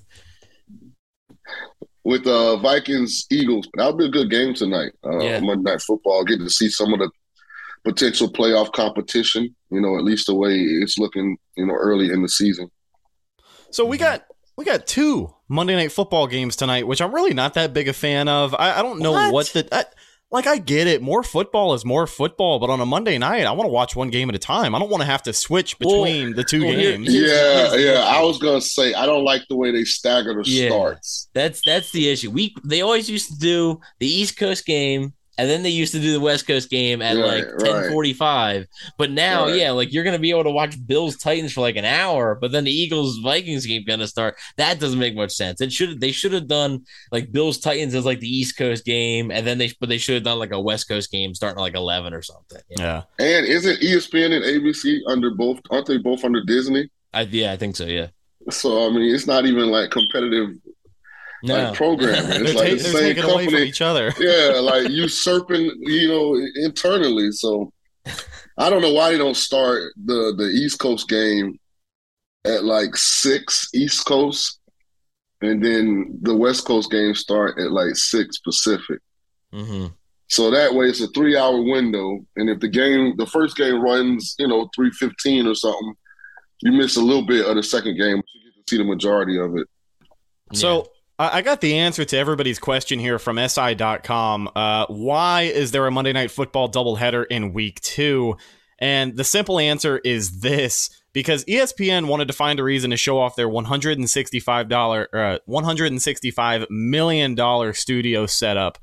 [2.04, 4.94] With uh, Vikings Eagles, that'll be a good game tonight.
[5.06, 5.40] Uh, yeah.
[5.40, 6.24] Monday Night Football.
[6.24, 7.12] Get to see some of the
[7.84, 9.56] potential playoff competition.
[9.70, 11.38] You know, at least the way it's looking.
[11.56, 12.72] You know, early in the season.
[13.70, 14.26] So we got
[14.58, 17.94] we got two Monday Night Football games tonight, which I'm really not that big a
[17.94, 18.56] fan of.
[18.58, 19.68] I, I don't know what, what the.
[19.72, 19.86] I,
[20.32, 23.52] like I get it, more football is more football, but on a Monday night, I
[23.52, 24.76] want to watch one game at a time.
[24.76, 27.08] I don't want to have to switch between well, the two well, games.
[27.12, 28.00] yeah, yeah.
[28.02, 31.30] I was gonna say I don't like the way they stagger the yeah, starts.
[31.34, 32.30] That's that's the issue.
[32.30, 36.00] We they always used to do the East Coast game and then they used to
[36.00, 38.66] do the West Coast game at Right, like ten forty five.
[38.98, 39.56] But now, Right.
[39.56, 42.52] yeah, like you're gonna be able to watch Bills Titans for like an hour, but
[42.52, 44.36] then the Eagles Vikings game gonna start.
[44.58, 45.62] That doesn't make much sense.
[45.62, 49.32] It should they should have done like Bills Titans as like the East Coast game,
[49.32, 51.62] and then they but they should have done like a West Coast game starting at
[51.62, 52.62] like eleven or something.
[52.70, 53.04] you know?
[53.20, 53.26] Yeah.
[53.26, 55.60] And isn't ESPN and ABC under both?
[55.72, 56.90] Aren't they both under Disney?
[57.14, 57.86] I, yeah, I think so.
[57.86, 58.08] Yeah.
[58.50, 60.50] So I mean, it's not even like competitive
[61.44, 61.56] No.
[61.56, 62.28] like programming.
[62.30, 63.62] They're, It's ta- like the they're same taking company.
[63.64, 64.14] each other.
[64.20, 67.32] yeah, like usurping, you know, internally.
[67.32, 67.72] So
[68.58, 71.58] I don't know why they don't start the the East Coast game
[72.46, 74.60] at like six East Coast,
[75.42, 79.00] and then the West Coast game start at like six Pacific.
[79.54, 79.88] hmm
[80.28, 83.82] So that way, it's a three hour window, and if the game, the first game
[83.82, 85.94] runs, you know, three fifteen or something,
[86.62, 88.84] you miss a little bit of the second game, but you get to see the
[88.84, 89.68] majority of it.
[90.54, 90.88] So
[91.20, 94.50] I I got the answer to everybody's question here from SI.com.
[94.56, 98.38] Uh, why is there a Monday Night Football doubleheader in week two?
[98.80, 103.20] And the simple answer is this because ESPN wanted to find a reason to show
[103.20, 108.78] off their $165, uh, $165 million studio setup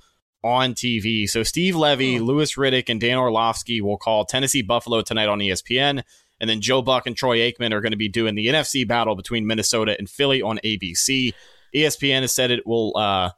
[0.44, 1.28] on TV.
[1.28, 6.02] So Steve Levy, Louis Riddick, and Dan Orlovsky will call Tennessee Buffalo tonight on ESPN.
[6.38, 9.16] And then Joe Buck and Troy Aikman are going to be doing the NFC battle
[9.16, 11.32] between Minnesota and Philly on ABC.
[11.76, 13.30] ESPN has said it will uh,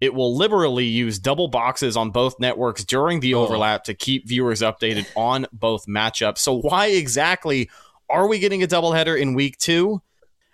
[0.00, 4.60] it will liberally use double boxes on both networks during the overlap to keep viewers
[4.60, 6.38] updated on both matchups.
[6.38, 7.70] So why exactly
[8.10, 10.02] are we getting a doubleheader in week two?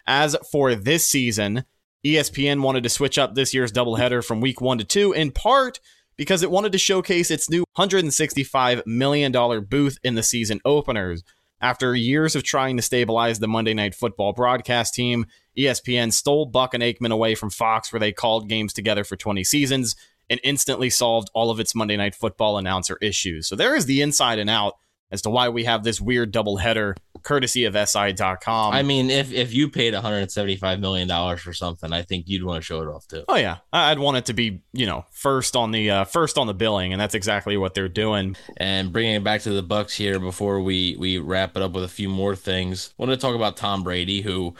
[0.06, 1.64] As for this season,
[2.04, 5.80] ESPN wanted to switch up this year's doubleheader from week one to two, in part
[6.16, 9.32] because it wanted to showcase its new $165 million
[9.64, 11.22] booth in the season openers.
[11.60, 16.74] After years of trying to stabilize the Monday Night Football broadcast team, ESPN stole Buck
[16.74, 19.96] and Aikman away from Fox, where they called games together for 20 seasons,
[20.30, 23.46] and instantly solved all of its Monday Night Football announcer issues.
[23.46, 24.76] So there is the inside and out
[25.12, 28.72] as to why we have this weird doubleheader, courtesy of SI.com.
[28.72, 32.62] I mean, if if you paid 175 million dollars for something, I think you'd want
[32.62, 33.24] to show it off too.
[33.28, 36.46] Oh yeah, I'd want it to be you know first on the uh, first on
[36.46, 38.36] the billing, and that's exactly what they're doing.
[38.56, 41.84] And bringing it back to the Bucks here before we we wrap it up with
[41.84, 42.94] a few more things.
[42.98, 44.54] I Want to talk about Tom Brady, who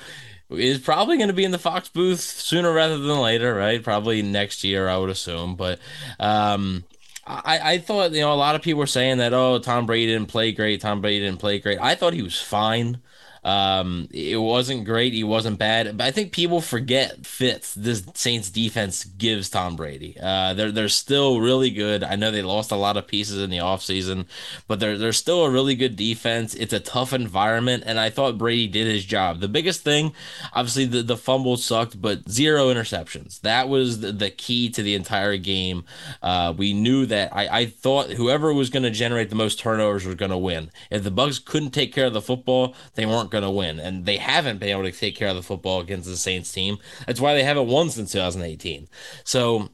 [0.57, 3.83] is probably going to be in the Fox booth sooner rather than later, right?
[3.83, 5.57] Probably next year, I would assume.
[5.57, 5.79] But
[6.19, 6.85] um,
[7.27, 10.13] I I thought you know a lot of people were saying that oh Tom Brady
[10.13, 11.79] didn't play great, Tom Brady didn't play great.
[11.81, 13.01] I thought he was fine.
[13.45, 15.13] Um, it wasn't great.
[15.13, 20.17] He wasn't bad, but I think people forget fits this Saints defense gives Tom Brady.
[20.23, 22.05] Uh, they're they're still really good.
[22.05, 24.27] I know they lost a lot of pieces in the offseason,
[24.69, 26.55] but they're they're still a really good defense.
[26.55, 29.41] It's a tough environment, and I thought Brady did his job.
[29.41, 30.13] The biggest thing,
[30.53, 33.41] obviously, the the fumble sucked, but zero interceptions.
[33.41, 35.85] That was the, the key to the entire game.
[36.23, 37.35] Uh, we knew that.
[37.35, 40.71] I I thought whoever was going to generate the most turnovers was going to win.
[40.93, 44.07] If the Bucks couldn't take care of the football, they weren't going to win, and
[44.07, 46.79] they haven't been able to take care of the football against the Saints team.
[47.07, 48.89] That's why they haven't won since 2018.
[49.25, 49.71] So.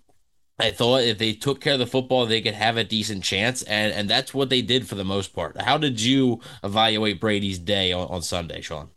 [0.60, 3.62] I thought if they took care of the football, they could have a decent chance,
[3.62, 5.60] and, and that's what they did for the most part.
[5.60, 8.88] How did you evaluate Brady's day on, on Sunday, Sean?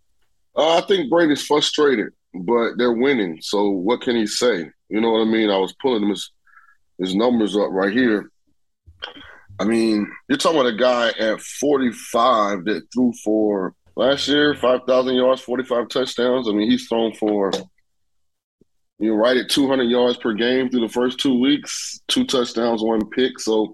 [0.56, 3.40] Uh, I think Brady's frustrated, but they're winning.
[3.44, 4.72] So what can he say?
[4.90, 5.52] You know what I mean?
[5.52, 6.32] I was pulling his
[6.98, 8.32] his numbers up right here.
[9.60, 15.16] I mean, you're talking about a guy at 45 that threw for last year 5,000
[15.16, 16.50] yards, 45 touchdowns.
[16.50, 17.52] I mean, he's thrown for
[18.98, 22.82] you know right at 200 yards per game through the first two weeks, two touchdowns,
[22.82, 23.40] one pick.
[23.40, 23.74] So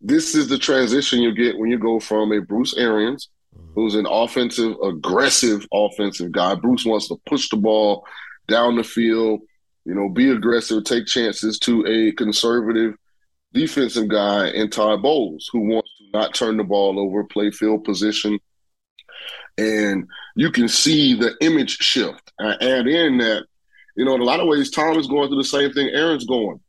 [0.00, 3.72] this is the transition you get when you go from a Bruce Arians mm-hmm.
[3.74, 6.54] who's an offensive, aggressive offensive guy.
[6.54, 8.06] Bruce wants to push the ball
[8.46, 9.40] down the field,
[9.84, 12.94] you know, be aggressive, take chances to a conservative
[13.52, 17.82] defensive guy in Todd Bowles, who wants to not turn the ball over, play field
[17.84, 18.38] position.
[19.58, 22.32] And you can see the image shift.
[22.40, 23.44] I add in that,
[23.96, 26.24] you know, in a lot of ways, Tom is going through the same thing Aaron's
[26.24, 26.60] going.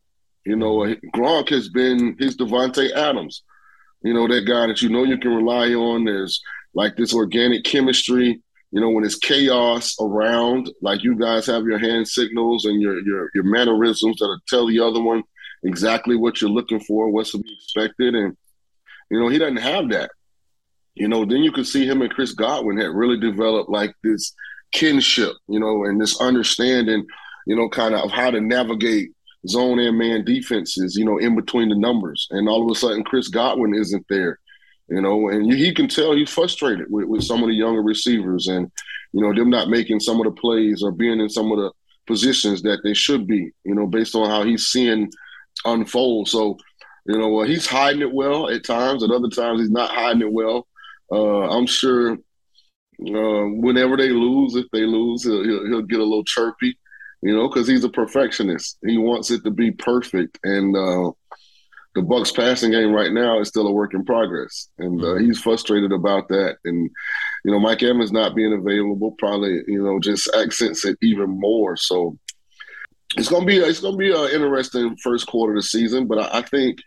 [0.46, 3.44] You know, Gronk has been his Davante Adams.
[4.02, 6.04] You know, that guy that you know you can rely on.
[6.04, 6.42] There's
[6.74, 8.42] like this organic chemistry.
[8.72, 13.00] You know, when it's chaos around, like you guys have your hand signals and your
[13.06, 15.24] your your mannerisms that are tell the other one
[15.64, 18.36] exactly what you're looking for, what's to be expected, and
[19.10, 20.12] you know he doesn't have that.
[20.96, 24.34] You know, then you could see him and Chris Godwin had really developed like this
[24.72, 27.06] kinship, you know, and this understanding,
[27.48, 29.12] you know, kind of how to navigate
[29.48, 32.28] zone and man defenses, you know, in between the numbers.
[32.32, 34.40] And all of a sudden, Chris Godwin isn't there,
[34.88, 37.82] you know, and you, he can tell he's frustrated with, with some of the younger
[37.82, 38.72] receivers and,
[39.14, 41.72] you know, them not making some of the plays or being in some of the
[42.08, 45.12] positions that they should be, you know, based on how he's seeing
[45.66, 46.28] unfold.
[46.30, 46.58] So
[47.06, 50.22] You know, well, he's hiding it well at times, at other times he's not hiding
[50.22, 50.68] it well.
[51.14, 52.18] Uh, I'm sure uh,
[53.00, 56.78] whenever they lose, if they lose, he'll, he'll, he'll get a little chirpy,
[57.22, 58.78] you know, because he's a perfectionist.
[58.86, 61.12] He wants it to be perfect, and uh,
[61.96, 65.26] the Bucks passing game right now is still a work in progress, and uh, mm-hmm.
[65.26, 66.58] he's frustrated about that.
[66.66, 66.90] And
[67.46, 71.78] you know, Mike Evans not being available probably you know just accents it even more.
[71.78, 72.18] So
[73.18, 76.40] it's gonna be it's gonna be an interesting first quarter of the season, but I,
[76.40, 76.80] I think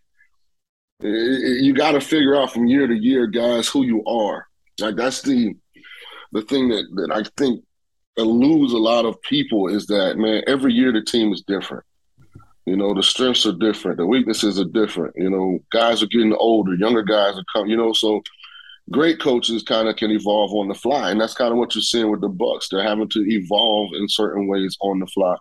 [1.02, 1.09] Eh,
[1.61, 4.46] you got to figure out from year to year, guys, who you are.
[4.80, 5.54] Like that's the
[6.32, 7.64] the thing that that I think
[8.16, 11.85] eludes a lot of people is that man, every year the team is different.
[12.64, 15.14] You know, the strengths are different, the weaknesses are different.
[15.16, 17.70] You know, guys are getting older, younger guys are coming.
[17.70, 18.22] You know, so
[18.90, 21.82] great coaches kind of can evolve on the fly, and that's kind of what you're
[21.82, 22.68] seeing with the Bucs.
[22.70, 25.37] They're having to evolve in certain ways on the fly.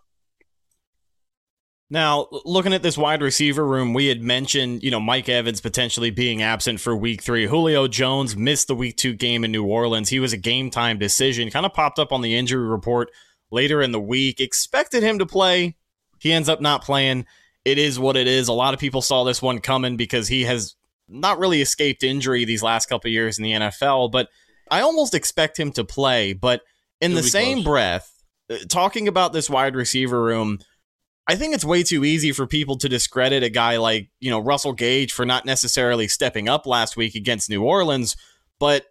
[1.89, 6.09] Now, looking at this wide receiver room, we had mentioned, you know, Mike Evans potentially
[6.09, 7.45] being absent for week three.
[7.45, 10.09] Julio Jones missed the week two game in New Orleans.
[10.09, 13.11] He was a game time decision, kind of popped up on the injury report
[13.51, 14.39] later in the week.
[14.39, 15.75] Expected him to play.
[16.19, 17.27] He ends up not playing.
[17.65, 18.47] It is what it is.
[18.47, 20.75] A lot of people saw this one coming because he has
[21.07, 24.29] not really escaped injury these last couple years in the NFL, but
[24.71, 26.33] I almost expect him to play.
[26.33, 26.61] But
[26.99, 27.65] in He'll the same close.
[27.65, 30.59] breath, uh, talking about this wide receiver room,
[31.27, 34.39] I think it's way too easy for people to discredit a guy like, you know,
[34.39, 38.15] Russell Gage for not necessarily stepping up last week against New Orleans,
[38.59, 38.85] but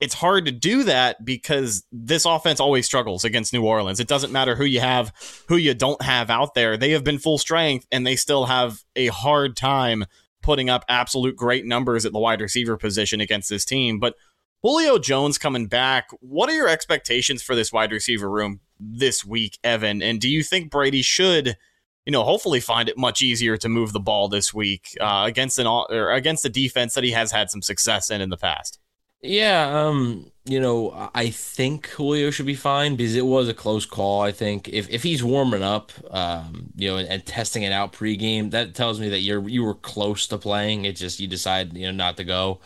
[0.00, 3.98] it's hard to do that because this offense always struggles against New Orleans.
[3.98, 5.12] It doesn't matter who you have,
[5.48, 6.76] who you don't have out there.
[6.76, 10.04] They have been full strength and they still have a hard time
[10.40, 13.98] putting up absolute great numbers at the wide receiver position against this team.
[13.98, 14.14] But
[14.62, 19.58] Julio Jones coming back, what are your expectations for this wide receiver room this week,
[19.64, 20.00] Evan?
[20.00, 21.56] And do you think Brady should–
[22.04, 25.58] you know, hopefully find it much easier to move the ball this week uh, against
[25.58, 28.78] an or against a defense that he has had some success in in the past.
[29.24, 33.86] Yeah, um, you know, I think Julio should be fine because it was a close
[33.86, 34.20] call.
[34.20, 37.92] I think if, if he's warming up, um, you know, and, and testing it out
[37.92, 40.86] pregame, that tells me that you're you were close to playing.
[40.86, 42.58] It just you decide you know not to go.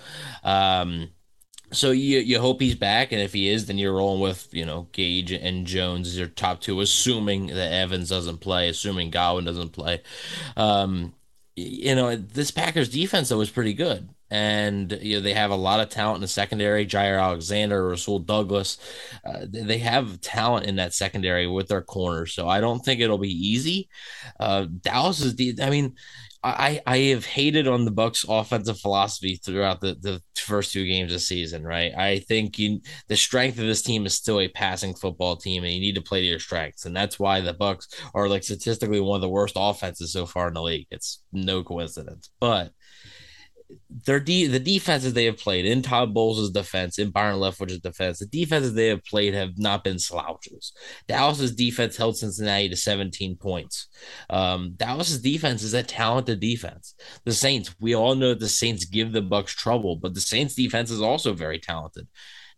[0.43, 1.11] Um,
[1.73, 4.65] so you you hope he's back, and if he is, then you're rolling with you
[4.65, 9.45] know Gage and Jones as your top two, assuming that Evans doesn't play, assuming Godwin
[9.45, 10.03] doesn't play.
[10.57, 11.15] Um,
[11.57, 15.57] you know this Packers defense though was pretty good, and you know they have a
[15.57, 16.87] lot of talent in the secondary.
[16.87, 18.79] Jaire Alexander, Rasul Douglas,
[19.25, 22.33] uh, they have talent in that secondary with their corners.
[22.33, 23.89] So I don't think it'll be easy.
[24.39, 25.95] Uh, Dallas is the, I mean
[26.43, 31.11] I, I have hated on the Bucs offensive philosophy throughout the, the first two games
[31.13, 31.93] of the season, right?
[31.97, 35.73] I think you, the strength of this team is still a passing football team, and
[35.73, 39.01] you need to play to your strengths, and that's why the Bucs are like statistically
[39.01, 40.87] one of the worst offenses so far in the league.
[40.91, 42.73] It's no coincidence, but
[43.91, 48.19] their de- the defenses they have played in Todd Bowles' defense, in Byron Leftwich's defense,
[48.19, 50.73] the defenses they have played have not been slouches.
[51.09, 53.89] Dallas's defense held Cincinnati to 17 points.
[54.31, 56.95] Um, Dallas's defense is a talented defense.
[57.25, 60.91] The Saints, we all know the Saints give the Bucs trouble, but the Saints defense
[60.91, 62.07] is also very talented.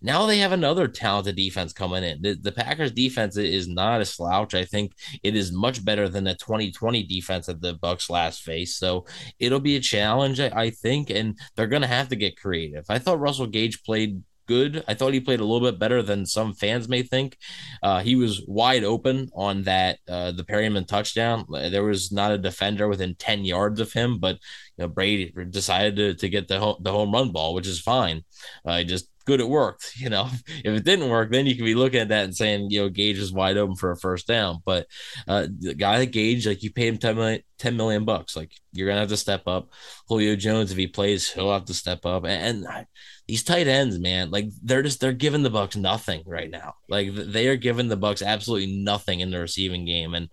[0.01, 2.23] Now they have another talented defense coming in.
[2.23, 4.55] The, the, Packers defense is not a slouch.
[4.55, 8.79] I think it is much better than the 2020 defense that the Bucs last faced.
[8.79, 9.07] So
[9.41, 12.85] it'll be a challenge, I, I think, and they're going to have to get creative.
[12.89, 14.83] I thought Russell Gage played good.
[14.89, 17.37] I thought he played a little bit better than some fans may think.
[17.83, 21.45] Uh, he was wide open on that uh, the Perriman touchdown.
[21.49, 24.39] There was not a defender within ten yards of him, but
[24.77, 27.81] you know, Brady decided to, to get the home, the home run ball, which is
[27.81, 28.25] fine.
[28.65, 29.93] Uh, just good it worked.
[29.99, 32.71] You know, if it didn't work, then you can be looking at that and saying,
[32.71, 34.63] you know, Gage is wide open for a first down.
[34.65, 34.87] But
[35.27, 38.37] uh, the guy like Gage, like you pay him 10 million, 10 million bucks.
[38.37, 39.71] Like you're gonna have to step up.
[40.09, 42.25] Julio Jones, if he plays, he'll have to step up.
[42.25, 42.87] And, and
[43.29, 46.75] these tight ends, man, like they're just they're giving the Bucs nothing right now.
[46.89, 50.15] Like they are giving the Bucs absolutely nothing in the receiving game.
[50.15, 50.31] And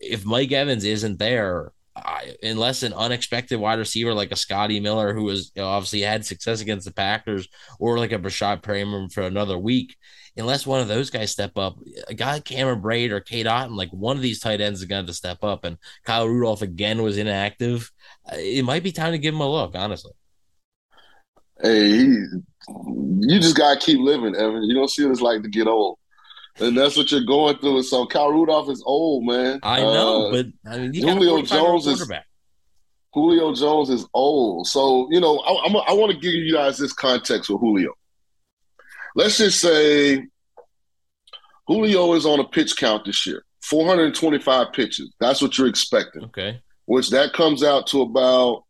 [0.00, 5.12] if Mike Evans isn't there, I, unless an unexpected wide receiver like a Scotty Miller,
[5.12, 7.48] who has you know, obviously had success against the Packers,
[7.80, 9.96] or like a Breshad Perriman for another week,
[10.36, 13.90] unless one of those guys step up, a guy Cameron Brate or Cade Otton, like
[13.90, 15.64] one of these tight ends is going to step up.
[15.64, 17.90] And Kyle Rudolph again was inactive.
[18.30, 20.12] Uh, it might be time to give him a look, honestly.
[21.60, 22.04] Hey, he,
[23.20, 24.64] you just gotta keep living, Evan.
[24.64, 25.98] You don't see what it's like to get old
[26.58, 27.82] and that's what you're going through.
[27.82, 29.60] So Kyle Rudolph is old, man.
[29.62, 32.10] I know, uh, but I mean, Julio Jones is
[33.12, 34.66] Julio Jones is old.
[34.66, 37.92] So you know, I, I'm, I want to give you guys this context with Julio.
[39.14, 40.26] Let's just say
[41.66, 45.12] Julio is on a pitch count this year, 425 pitches.
[45.20, 46.24] That's what you're expecting.
[46.24, 46.60] Okay.
[46.84, 48.64] Which that comes out to about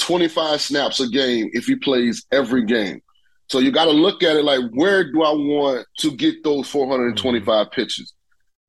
[0.00, 3.00] 25 snaps a game if he plays every game.
[3.48, 6.68] So you got to look at it like, where do I want to get those
[6.68, 7.74] 425 mm-hmm.
[7.74, 8.14] pitches?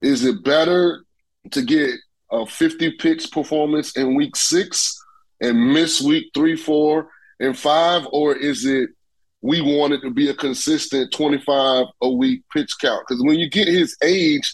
[0.01, 1.03] Is it better
[1.51, 1.91] to get
[2.31, 4.99] a 50 pitch performance in week six
[5.39, 7.09] and miss week three, four,
[7.39, 8.07] and five?
[8.11, 8.89] Or is it
[9.43, 13.05] we want it to be a consistent 25 a week pitch count?
[13.07, 14.51] Because when you get his age,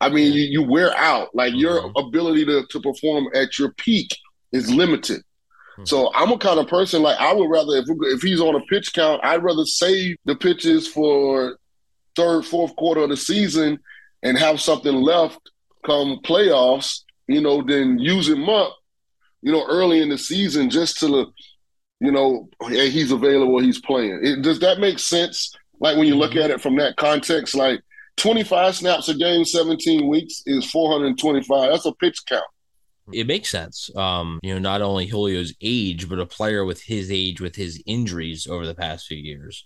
[0.00, 1.34] I mean, you, you wear out.
[1.34, 1.60] Like mm-hmm.
[1.60, 4.14] your ability to, to perform at your peak
[4.52, 5.22] is limited.
[5.74, 5.84] Mm-hmm.
[5.86, 8.60] So I'm a kind of person like I would rather if if he's on a
[8.66, 11.58] pitch count, I'd rather save the pitches for
[12.16, 13.80] third, fourth quarter of the season
[14.22, 15.38] and have something left
[15.84, 18.76] come playoffs, you know, than use him up,
[19.42, 21.26] you know, early in the season just to,
[22.00, 24.20] you know, hey, he's available, he's playing.
[24.22, 25.52] It, does that make sense?
[25.80, 26.42] Like when you look mm-hmm.
[26.42, 27.80] at it from that context, like
[28.16, 31.70] 25 snaps a game, 17 weeks is 425.
[31.70, 32.44] That's a pitch count.
[33.12, 33.94] It makes sense.
[33.94, 37.82] Um, you know, not only Julio's age, but a player with his age, with his
[37.84, 39.62] injuries over the past few years.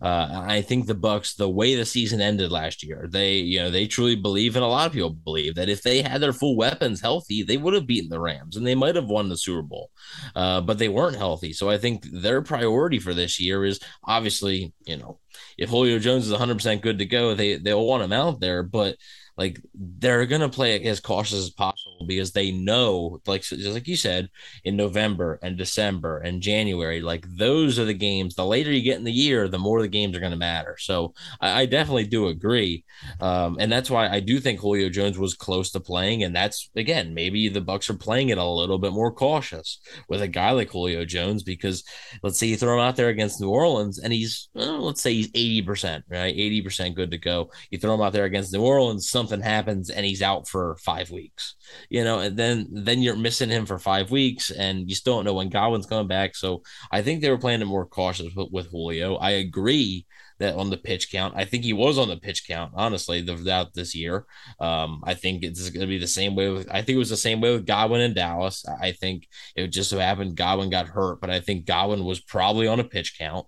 [0.00, 3.70] Uh, I think the Bucs, the way the season ended last year, they, you know,
[3.70, 6.54] they truly believe, and a lot of people believe that if they had their full
[6.54, 9.62] weapons healthy, they would have beaten the Rams and they might have won the Super
[9.62, 9.90] Bowl.
[10.36, 14.74] Uh, but they weren't healthy, so I think their priority for this year is obviously,
[14.84, 15.18] you know,
[15.56, 18.96] if Julio Jones is 100% good to go, they they'll want him out there, but
[19.36, 23.96] like they're gonna play as cautious as possible because they know, like just like you
[23.96, 24.28] said,
[24.64, 28.34] in November and December and January, like those are the games.
[28.34, 30.76] The later you get in the year, the more the games are gonna matter.
[30.78, 32.84] So I, I definitely do agree,
[33.20, 36.70] um, and that's why I do think Julio Jones was close to playing, and that's
[36.76, 39.78] again maybe the Bucs are playing it a little bit more cautious
[40.08, 41.84] with a guy like Julio Jones because
[42.22, 45.14] let's say you throw him out there against New Orleans and he's well, let's say
[45.14, 47.50] he's eighty percent right, eighty percent good to go.
[47.70, 50.76] You throw him out there against New Orleans, some something happens and he's out for
[50.80, 51.54] five weeks,
[51.88, 55.24] you know, and then then you're missing him for five weeks and you still don't
[55.24, 56.34] know when Godwin's coming back.
[56.34, 59.16] So I think they were playing it more cautious with, with Julio.
[59.16, 60.06] I agree
[60.38, 61.34] that on the pitch count.
[61.36, 64.26] I think he was on the pitch count, honestly, throughout this year.
[64.58, 67.10] Um, I think it's going to be the same way with, I think it was
[67.10, 68.64] the same way with Godwin in Dallas.
[68.66, 72.66] I think it just so happened Godwin got hurt, but I think Godwin was probably
[72.66, 73.46] on a pitch count.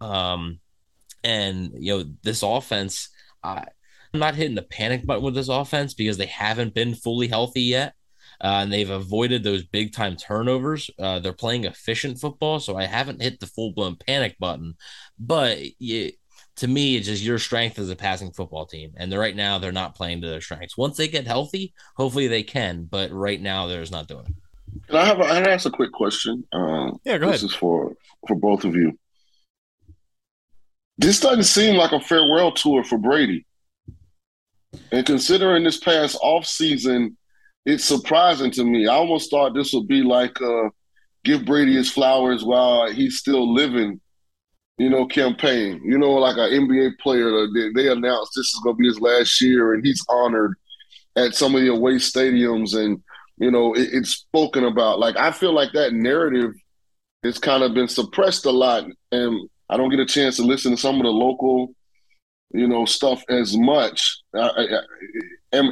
[0.00, 0.60] Um,
[1.22, 3.10] and, you know, this offense,
[3.42, 3.66] I,
[4.14, 7.94] not hitting the panic button with this offense because they haven't been fully healthy yet.
[8.40, 10.90] Uh, and they've avoided those big time turnovers.
[10.98, 14.74] Uh, they're playing efficient football, so I haven't hit the full blown panic button.
[15.16, 16.10] But you,
[16.56, 19.70] to me, it's just your strength as a passing football team, and right now they're
[19.70, 20.76] not playing to their strengths.
[20.76, 22.84] Once they get healthy, hopefully they can.
[22.84, 24.34] But right now, they're just not doing it.
[24.88, 25.20] Can I have?
[25.20, 26.44] A, I ask a quick question.
[26.52, 27.34] Um, yeah, go ahead.
[27.34, 27.92] This is for
[28.26, 28.98] for both of you.
[30.98, 33.46] This doesn't seem like a farewell tour for Brady.
[34.90, 37.16] And considering this past off season,
[37.64, 38.86] it's surprising to me.
[38.86, 40.70] I almost thought this would be like uh,
[41.24, 44.00] give Brady his flowers while he's still living,
[44.78, 45.80] you know, campaign.
[45.84, 49.00] You know, like an NBA player, they, they announced this is going to be his
[49.00, 50.56] last year, and he's honored
[51.16, 53.02] at some of the away stadiums, and
[53.38, 54.98] you know, it, it's spoken about.
[54.98, 56.52] Like I feel like that narrative
[57.22, 60.72] has kind of been suppressed a lot, and I don't get a chance to listen
[60.72, 61.74] to some of the local
[62.52, 64.22] you know, stuff as much.
[64.34, 64.82] I,
[65.52, 65.62] I,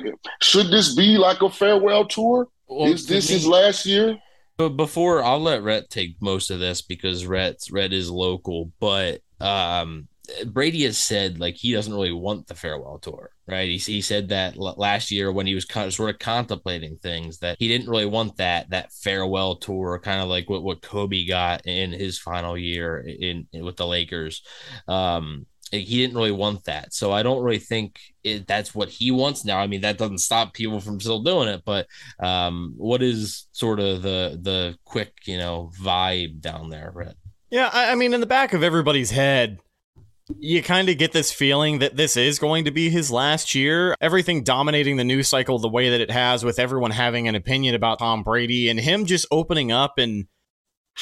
[0.42, 2.48] should this be like a farewell tour?
[2.68, 4.18] Well, is this me, his last year?
[4.56, 9.20] But before I'll let Rhett take most of this because Rhett's Rhett is local, but
[9.40, 10.08] um,
[10.46, 13.68] Brady has said like he doesn't really want the farewell tour, right?
[13.68, 17.56] He, he said that last year when he was of sort of contemplating things that
[17.58, 21.66] he didn't really want that that farewell tour, kind of like what, what Kobe got
[21.66, 24.42] in his final year in, in with the Lakers.
[24.86, 26.92] Um, he didn't really want that.
[26.92, 29.58] So I don't really think it, that's what he wants now.
[29.58, 31.86] I mean, that doesn't stop people from still doing it, but
[32.18, 37.16] um, what is sort of the the quick, you know, vibe down there, Rhett?
[37.50, 39.58] Yeah, I, I mean, in the back of everybody's head,
[40.38, 43.96] you kind of get this feeling that this is going to be his last year.
[44.00, 47.74] Everything dominating the news cycle the way that it has, with everyone having an opinion
[47.74, 50.26] about Tom Brady and him just opening up and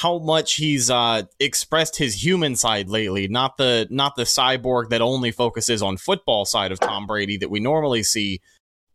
[0.01, 5.01] how much he's uh, expressed his human side lately, not the not the cyborg that
[5.01, 8.39] only focuses on football side of Tom Brady that we normally see.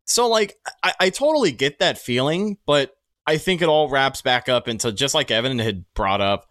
[0.06, 2.96] So like I, I totally get that feeling, but
[3.26, 6.48] I think it all wraps back up into just like Evan had brought up.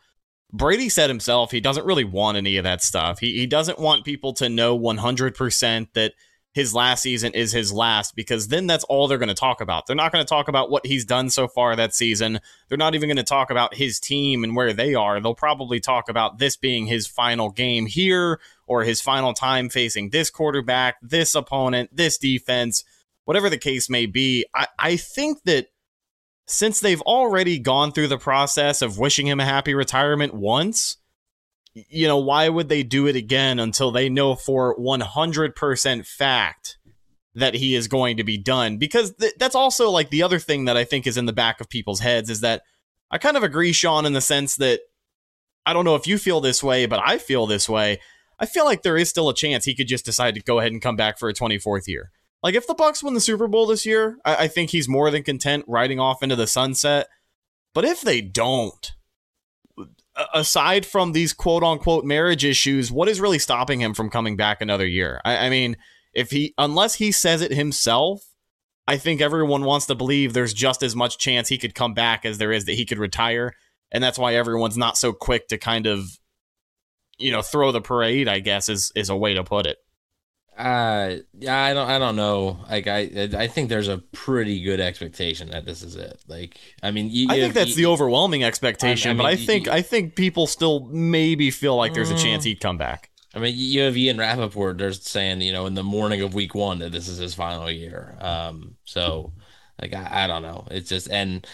[0.51, 3.20] Brady said himself he doesn't really want any of that stuff.
[3.20, 6.14] He he doesn't want people to know 100% that
[6.54, 9.88] his last season is his last because then that's all they're going to talk about.
[9.88, 12.39] They're not going to talk about what he's done so far that season.
[12.70, 15.20] They're not even going to talk about his team and where they are.
[15.20, 20.12] They'll probably talk about this being his final game here or his final time facing
[20.12, 22.84] this quarterback, this opponent, this defense,
[23.26, 24.45] whatever the case may be.
[24.54, 25.70] I, I think that
[26.45, 30.97] since they've already gone through the process of wishing him a happy retirement once,
[31.74, 36.78] you know, why would they do it again until they know for 100% fact
[37.36, 38.78] that he is going to be done?
[38.78, 41.59] Because th- that's also like the other thing that I think is in the back
[41.59, 42.61] of people's heads is that
[43.09, 44.82] I kind of agree, Sean, in the sense that
[45.65, 47.99] I don't know if you feel this way, but I feel this way.
[48.39, 50.71] I feel like there is still a chance he could just decide to go ahead
[50.71, 52.11] and come back for a 24th year.
[52.41, 55.09] Like if the Bucs win the Super Bowl this year, I, I think he's more
[55.09, 57.07] than content riding off into the sunset.
[57.74, 58.91] But if they don't,
[60.34, 64.61] aside from these quote unquote marriage issues, what is really stopping him from coming back
[64.61, 65.22] another year?
[65.26, 65.78] I, I, mean,
[66.14, 68.22] if he, unless he says it himself,
[68.88, 72.26] I think everyone wants to believe there's just as much chance he could come back
[72.26, 73.53] as there is that he could retire.
[73.91, 76.05] And that's why everyone's not so quick to kind of,
[77.18, 79.78] you know, throw the parade, I guess, is, is a way to put it.
[80.58, 82.60] Uh, yeah, I don't, I don't know.
[82.70, 86.22] Like, I, I think there's a pretty good expectation that this is it.
[86.28, 89.26] Like, I mean, you, I think that's you, the overwhelming expectation, I, I mean, but
[89.26, 92.49] I think, you, I think people still maybe feel like there's a chance mm.
[92.49, 93.10] he'd come back.
[93.34, 94.78] I mean, you have Ian Rapoport.
[94.78, 97.72] They're saying, you know, in the morning of week one that this is his final
[97.72, 98.16] year.
[98.22, 99.34] Um, so,
[99.82, 100.68] like, I, I don't know.
[100.70, 101.47] It's just, and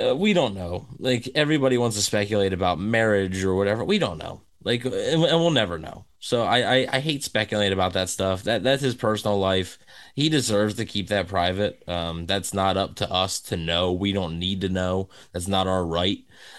[0.00, 0.86] uh, we don't know.
[1.00, 3.84] Like, everybody wants to speculate about marriage or whatever.
[3.84, 4.42] We don't know.
[4.64, 6.04] Like, and, we'll never know.
[6.18, 8.42] So I, I, I hate speculating about that stuff.
[8.42, 9.78] That that's his personal life.
[10.14, 11.82] He deserves to keep that private.
[11.88, 13.92] Um, that's not up to us to know.
[13.92, 15.10] We don't need to know.
[15.32, 16.18] That's not our right.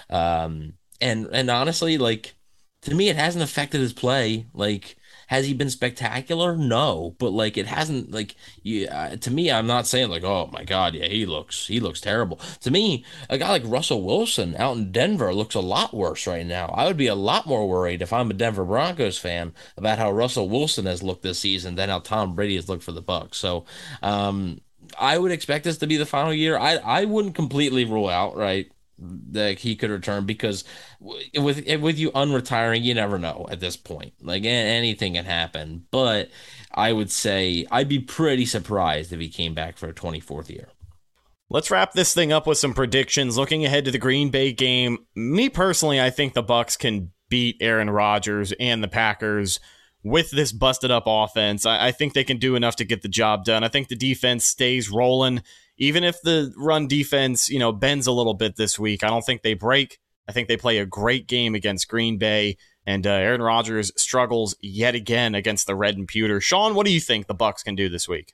[0.10, 2.36] Um, and and honestly, like
[2.84, 4.48] to me, it hasn't affected his play.
[4.54, 4.96] Like
[5.30, 6.58] has he been spectacular?
[6.58, 10.50] No, but like it hasn't like you uh, to me I'm not saying like oh
[10.52, 12.40] my god, yeah, he looks he looks terrible.
[12.62, 16.46] To me, a guy like Russell Wilson out in Denver looks a lot worse right
[16.46, 16.68] now.
[16.68, 20.12] I would be a lot more worried if I'm a Denver Broncos fan about how
[20.12, 23.36] Russell Wilson has looked this season than how Tom Brady has looked for the Bucs.
[23.36, 23.66] So,
[24.02, 24.62] um
[24.98, 26.58] I would expect this to be the final year.
[26.58, 28.72] I I wouldn't completely rule out, right?
[29.02, 30.64] That he could return because
[31.00, 34.14] with eh, with you unretiring, you never know at this point.
[34.22, 35.86] Like anything can happen.
[35.90, 36.30] But
[36.74, 40.70] I would say I'd be pretty surprised if he came back for a 24th year.
[41.50, 43.38] Let's wrap this thing up with some predictions.
[43.38, 47.58] Looking ahead to the Green Bay game, me personally, I think the Bucs can beat
[47.60, 49.60] Aaron Rodgers and the Packers
[50.04, 51.66] with this busted up offense.
[51.66, 53.64] I, I think they can do enough to get the job done.
[53.64, 55.42] I think the defense stays rolling
[55.80, 59.26] even if the run defense, you know, bends a little bit this week, I don't
[59.26, 59.98] think they break.
[60.28, 64.56] I think they play a great game against Green Bay, and uh, Aaron Rodgers struggles
[64.62, 66.40] yet again against the Red and Pewter.
[66.40, 68.34] Sean, what do you think the Bucs can do this week?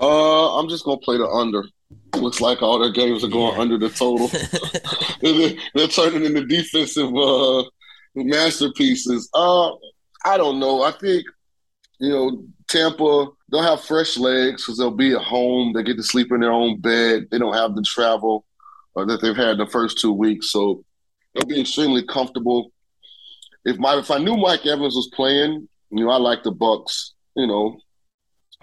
[0.00, 1.64] Uh, I'm just gonna play the under.
[2.16, 3.60] Looks like all their games are going yeah.
[3.60, 4.28] under the total.
[5.20, 7.64] they're, they're, turning into defensive uh,
[8.14, 9.28] masterpieces.
[9.34, 9.72] Uh,
[10.24, 10.82] I don't know.
[10.82, 11.24] I think
[11.98, 15.72] you know Tampa they'll have fresh legs because they'll be at home.
[15.72, 17.26] They get to sleep in their own bed.
[17.30, 18.44] They don't have the travel
[18.96, 20.84] uh, that they've had the first two weeks, so
[21.34, 22.72] they'll be extremely comfortable.
[23.64, 27.10] If my if I knew Mike Evans was playing, you know, I like the Bucs.
[27.36, 27.78] You know,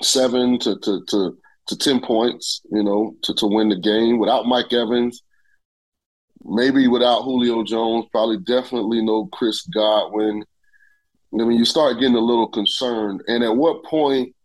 [0.02, 1.38] seven to to to,
[1.68, 2.62] to ten points.
[2.72, 5.24] You know, to to win the game without Mike Evans.
[6.43, 10.43] Maybe without Julio Jones, probably definitely no Chris Godwin.
[11.34, 13.22] I mean, you start getting a little concerned.
[13.28, 14.36] And at what point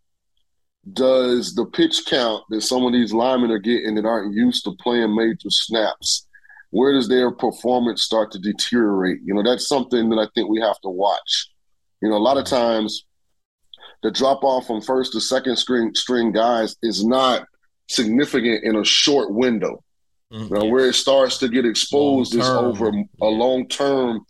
[0.93, 4.75] does the pitch count that some of these linemen are getting that aren't used to
[4.81, 6.27] playing major snaps,
[6.69, 9.19] where does their performance start to deteriorate?
[9.25, 11.49] You know, that's something that I think we have to watch.
[12.01, 13.05] You know, a lot of times
[14.03, 17.45] the drop off from first to second string string guys is not
[17.89, 19.83] significant in a short window.
[20.31, 20.53] Mm-hmm.
[20.53, 24.25] You know, where it starts to get exposed is over a long term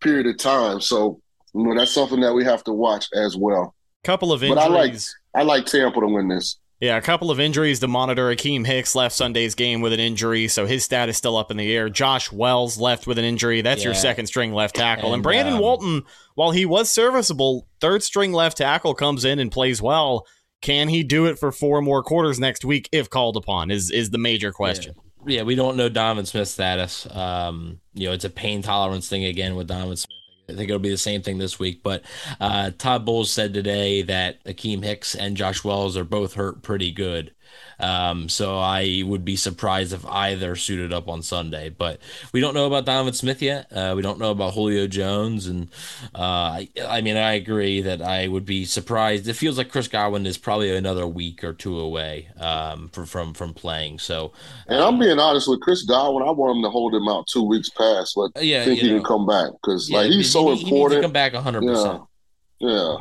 [0.00, 0.80] period of time.
[0.80, 1.19] So,
[1.54, 3.74] you know, that's something that we have to watch as well.
[4.04, 4.64] Couple of injuries.
[4.64, 4.94] But I like
[5.34, 6.58] I like Tampa to win this.
[6.80, 8.34] Yeah, a couple of injuries to monitor.
[8.34, 11.58] Akiem Hicks left Sunday's game with an injury, so his status is still up in
[11.58, 11.90] the air.
[11.90, 13.60] Josh Wells left with an injury.
[13.60, 13.88] That's yeah.
[13.88, 15.08] your second string left tackle.
[15.08, 16.04] And, and Brandon um, Walton,
[16.36, 20.26] while he was serviceable, third string left tackle comes in and plays well.
[20.62, 23.70] Can he do it for four more quarters next week if called upon?
[23.70, 24.94] Is is the major question.
[25.26, 27.06] Yeah, yeah we don't know Donovan Smith's status.
[27.14, 30.16] Um, you know, it's a pain tolerance thing again with Donovan Smith.
[30.50, 31.82] I think it'll be the same thing this week.
[31.82, 32.02] But
[32.40, 36.90] uh, Todd Bowles said today that Akiem Hicks and Josh Wells are both hurt pretty
[36.90, 37.32] good.
[37.78, 41.70] Um, so I would be surprised if either suited up on Sunday.
[41.70, 42.00] But
[42.32, 43.72] we don't know about Donovan Smith yet.
[43.72, 45.68] Uh, we don't know about Julio Jones, and
[46.14, 49.28] uh, I, I, mean, I agree that I would be surprised.
[49.28, 53.34] It feels like Chris Godwin is probably another week or two away um, from from
[53.34, 53.98] from playing.
[53.98, 54.32] So,
[54.66, 56.26] and I'm being honest with Chris Godwin.
[56.26, 58.96] I want him to hold him out two weeks past, but yeah, think he know,
[58.96, 61.00] can come back because yeah, like he's so he, important.
[61.00, 61.62] He come back 100.
[61.62, 61.70] Yeah.
[61.70, 62.02] percent
[62.58, 62.96] Yeah.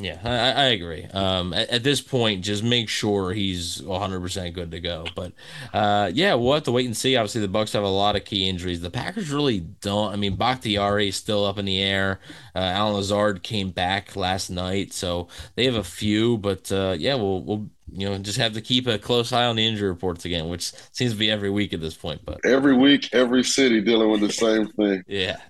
[0.00, 1.04] Yeah, I, I agree.
[1.04, 5.04] Um, at, at, this point, just make sure he's 100% good to go.
[5.14, 5.32] But
[5.72, 7.16] uh, yeah, we'll have to wait and see.
[7.16, 8.80] Obviously, the Bucs have a lot of key injuries.
[8.80, 10.12] The Packers really don't.
[10.12, 12.20] I mean, Bakhtiari is still up in the air.
[12.54, 16.38] Uh, Allen Lazard came back last night, so they have a few.
[16.38, 19.56] But uh, yeah, we'll we'll you know just have to keep a close eye on
[19.56, 22.22] the injury reports again, which seems to be every week at this point.
[22.24, 25.04] But every week, every city dealing with the same thing.
[25.06, 25.40] yeah.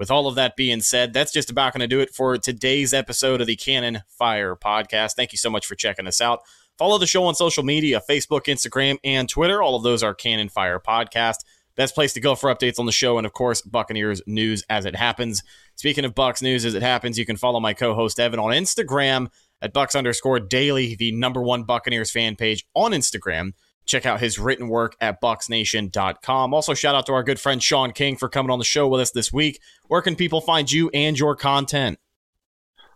[0.00, 2.94] With all of that being said, that's just about going to do it for today's
[2.94, 5.12] episode of the Cannon Fire podcast.
[5.12, 6.40] Thank you so much for checking us out.
[6.78, 9.60] Follow the show on social media Facebook, Instagram, and Twitter.
[9.60, 11.44] All of those are Cannon Fire Podcast.
[11.76, 14.86] Best place to go for updates on the show and, of course, Buccaneers news as
[14.86, 15.42] it happens.
[15.76, 18.52] Speaking of Bucs news as it happens, you can follow my co host Evan on
[18.52, 19.26] Instagram
[19.60, 23.52] at Bucks underscore daily, the number one Buccaneers fan page on Instagram.
[23.86, 26.54] Check out his written work at bucsnation.com.
[26.54, 29.00] Also, shout out to our good friend Sean King for coming on the show with
[29.00, 29.60] us this week.
[29.88, 31.98] Where can people find you and your content?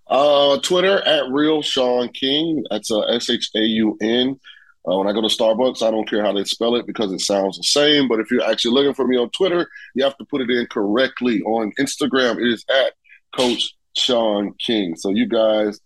[0.06, 2.64] Uh, Twitter at real Sean King.
[2.70, 4.38] That's uh, S H A U N.
[4.86, 7.20] Uh, when I go to Starbucks, I don't care how they spell it because it
[7.20, 8.06] sounds the same.
[8.06, 10.66] But if you're actually looking for me on Twitter, you have to put it in
[10.66, 11.40] correctly.
[11.42, 12.92] On Instagram, it is at
[13.34, 14.94] Coach Sean King.
[14.96, 15.80] So you guys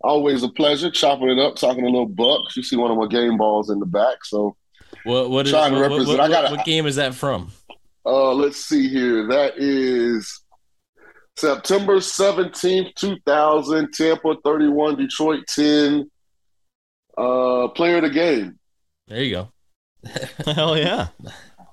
[0.00, 2.56] always a pleasure chopping it up, talking a little bucks.
[2.56, 4.24] You see one of my game balls in the back.
[4.24, 4.56] So
[5.04, 7.50] what what is what, what, what, I got what game is that from?
[8.04, 9.26] Uh, let's see here.
[9.26, 10.42] That is
[11.36, 16.10] September 17th, 2000, Tampa 31, Detroit 10.
[17.16, 18.58] Uh, player of the game.
[19.08, 19.52] There you go.
[20.52, 21.08] Hell yeah.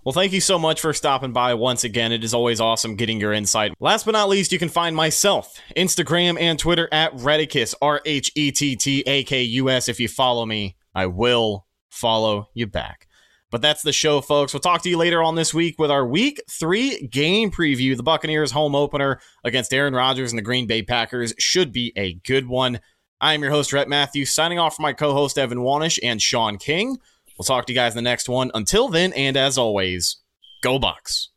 [0.05, 2.11] Well, thank you so much for stopping by once again.
[2.11, 3.73] It is always awesome getting your insight.
[3.79, 8.31] Last but not least, you can find myself, Instagram and Twitter at Rhetticus, R H
[8.35, 9.89] E T T A K U S.
[9.89, 13.07] If you follow me, I will follow you back.
[13.49, 14.53] But that's the show, folks.
[14.53, 17.97] We'll talk to you later on this week with our week three game preview.
[17.97, 22.13] The Buccaneers home opener against Aaron Rodgers and the Green Bay Packers should be a
[22.13, 22.79] good one.
[23.19, 26.59] I'm your host, Rhett Matthews, signing off for my co host, Evan Wanish and Sean
[26.59, 26.97] King.
[27.37, 28.51] We'll talk to you guys in the next one.
[28.53, 30.17] Until then, and as always,
[30.63, 31.27] go Bucs.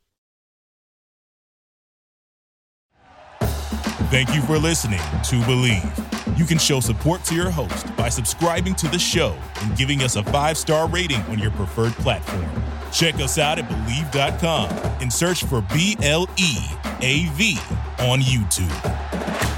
[4.10, 6.38] Thank you for listening to Bleav.
[6.38, 10.16] You can show support to your host by subscribing to the show and giving us
[10.16, 12.48] a five star rating on your preferred platform.
[12.90, 14.70] Check us out at Bleav.com
[15.02, 16.56] and search for B L E
[17.02, 17.58] A V
[17.98, 19.57] on YouTube.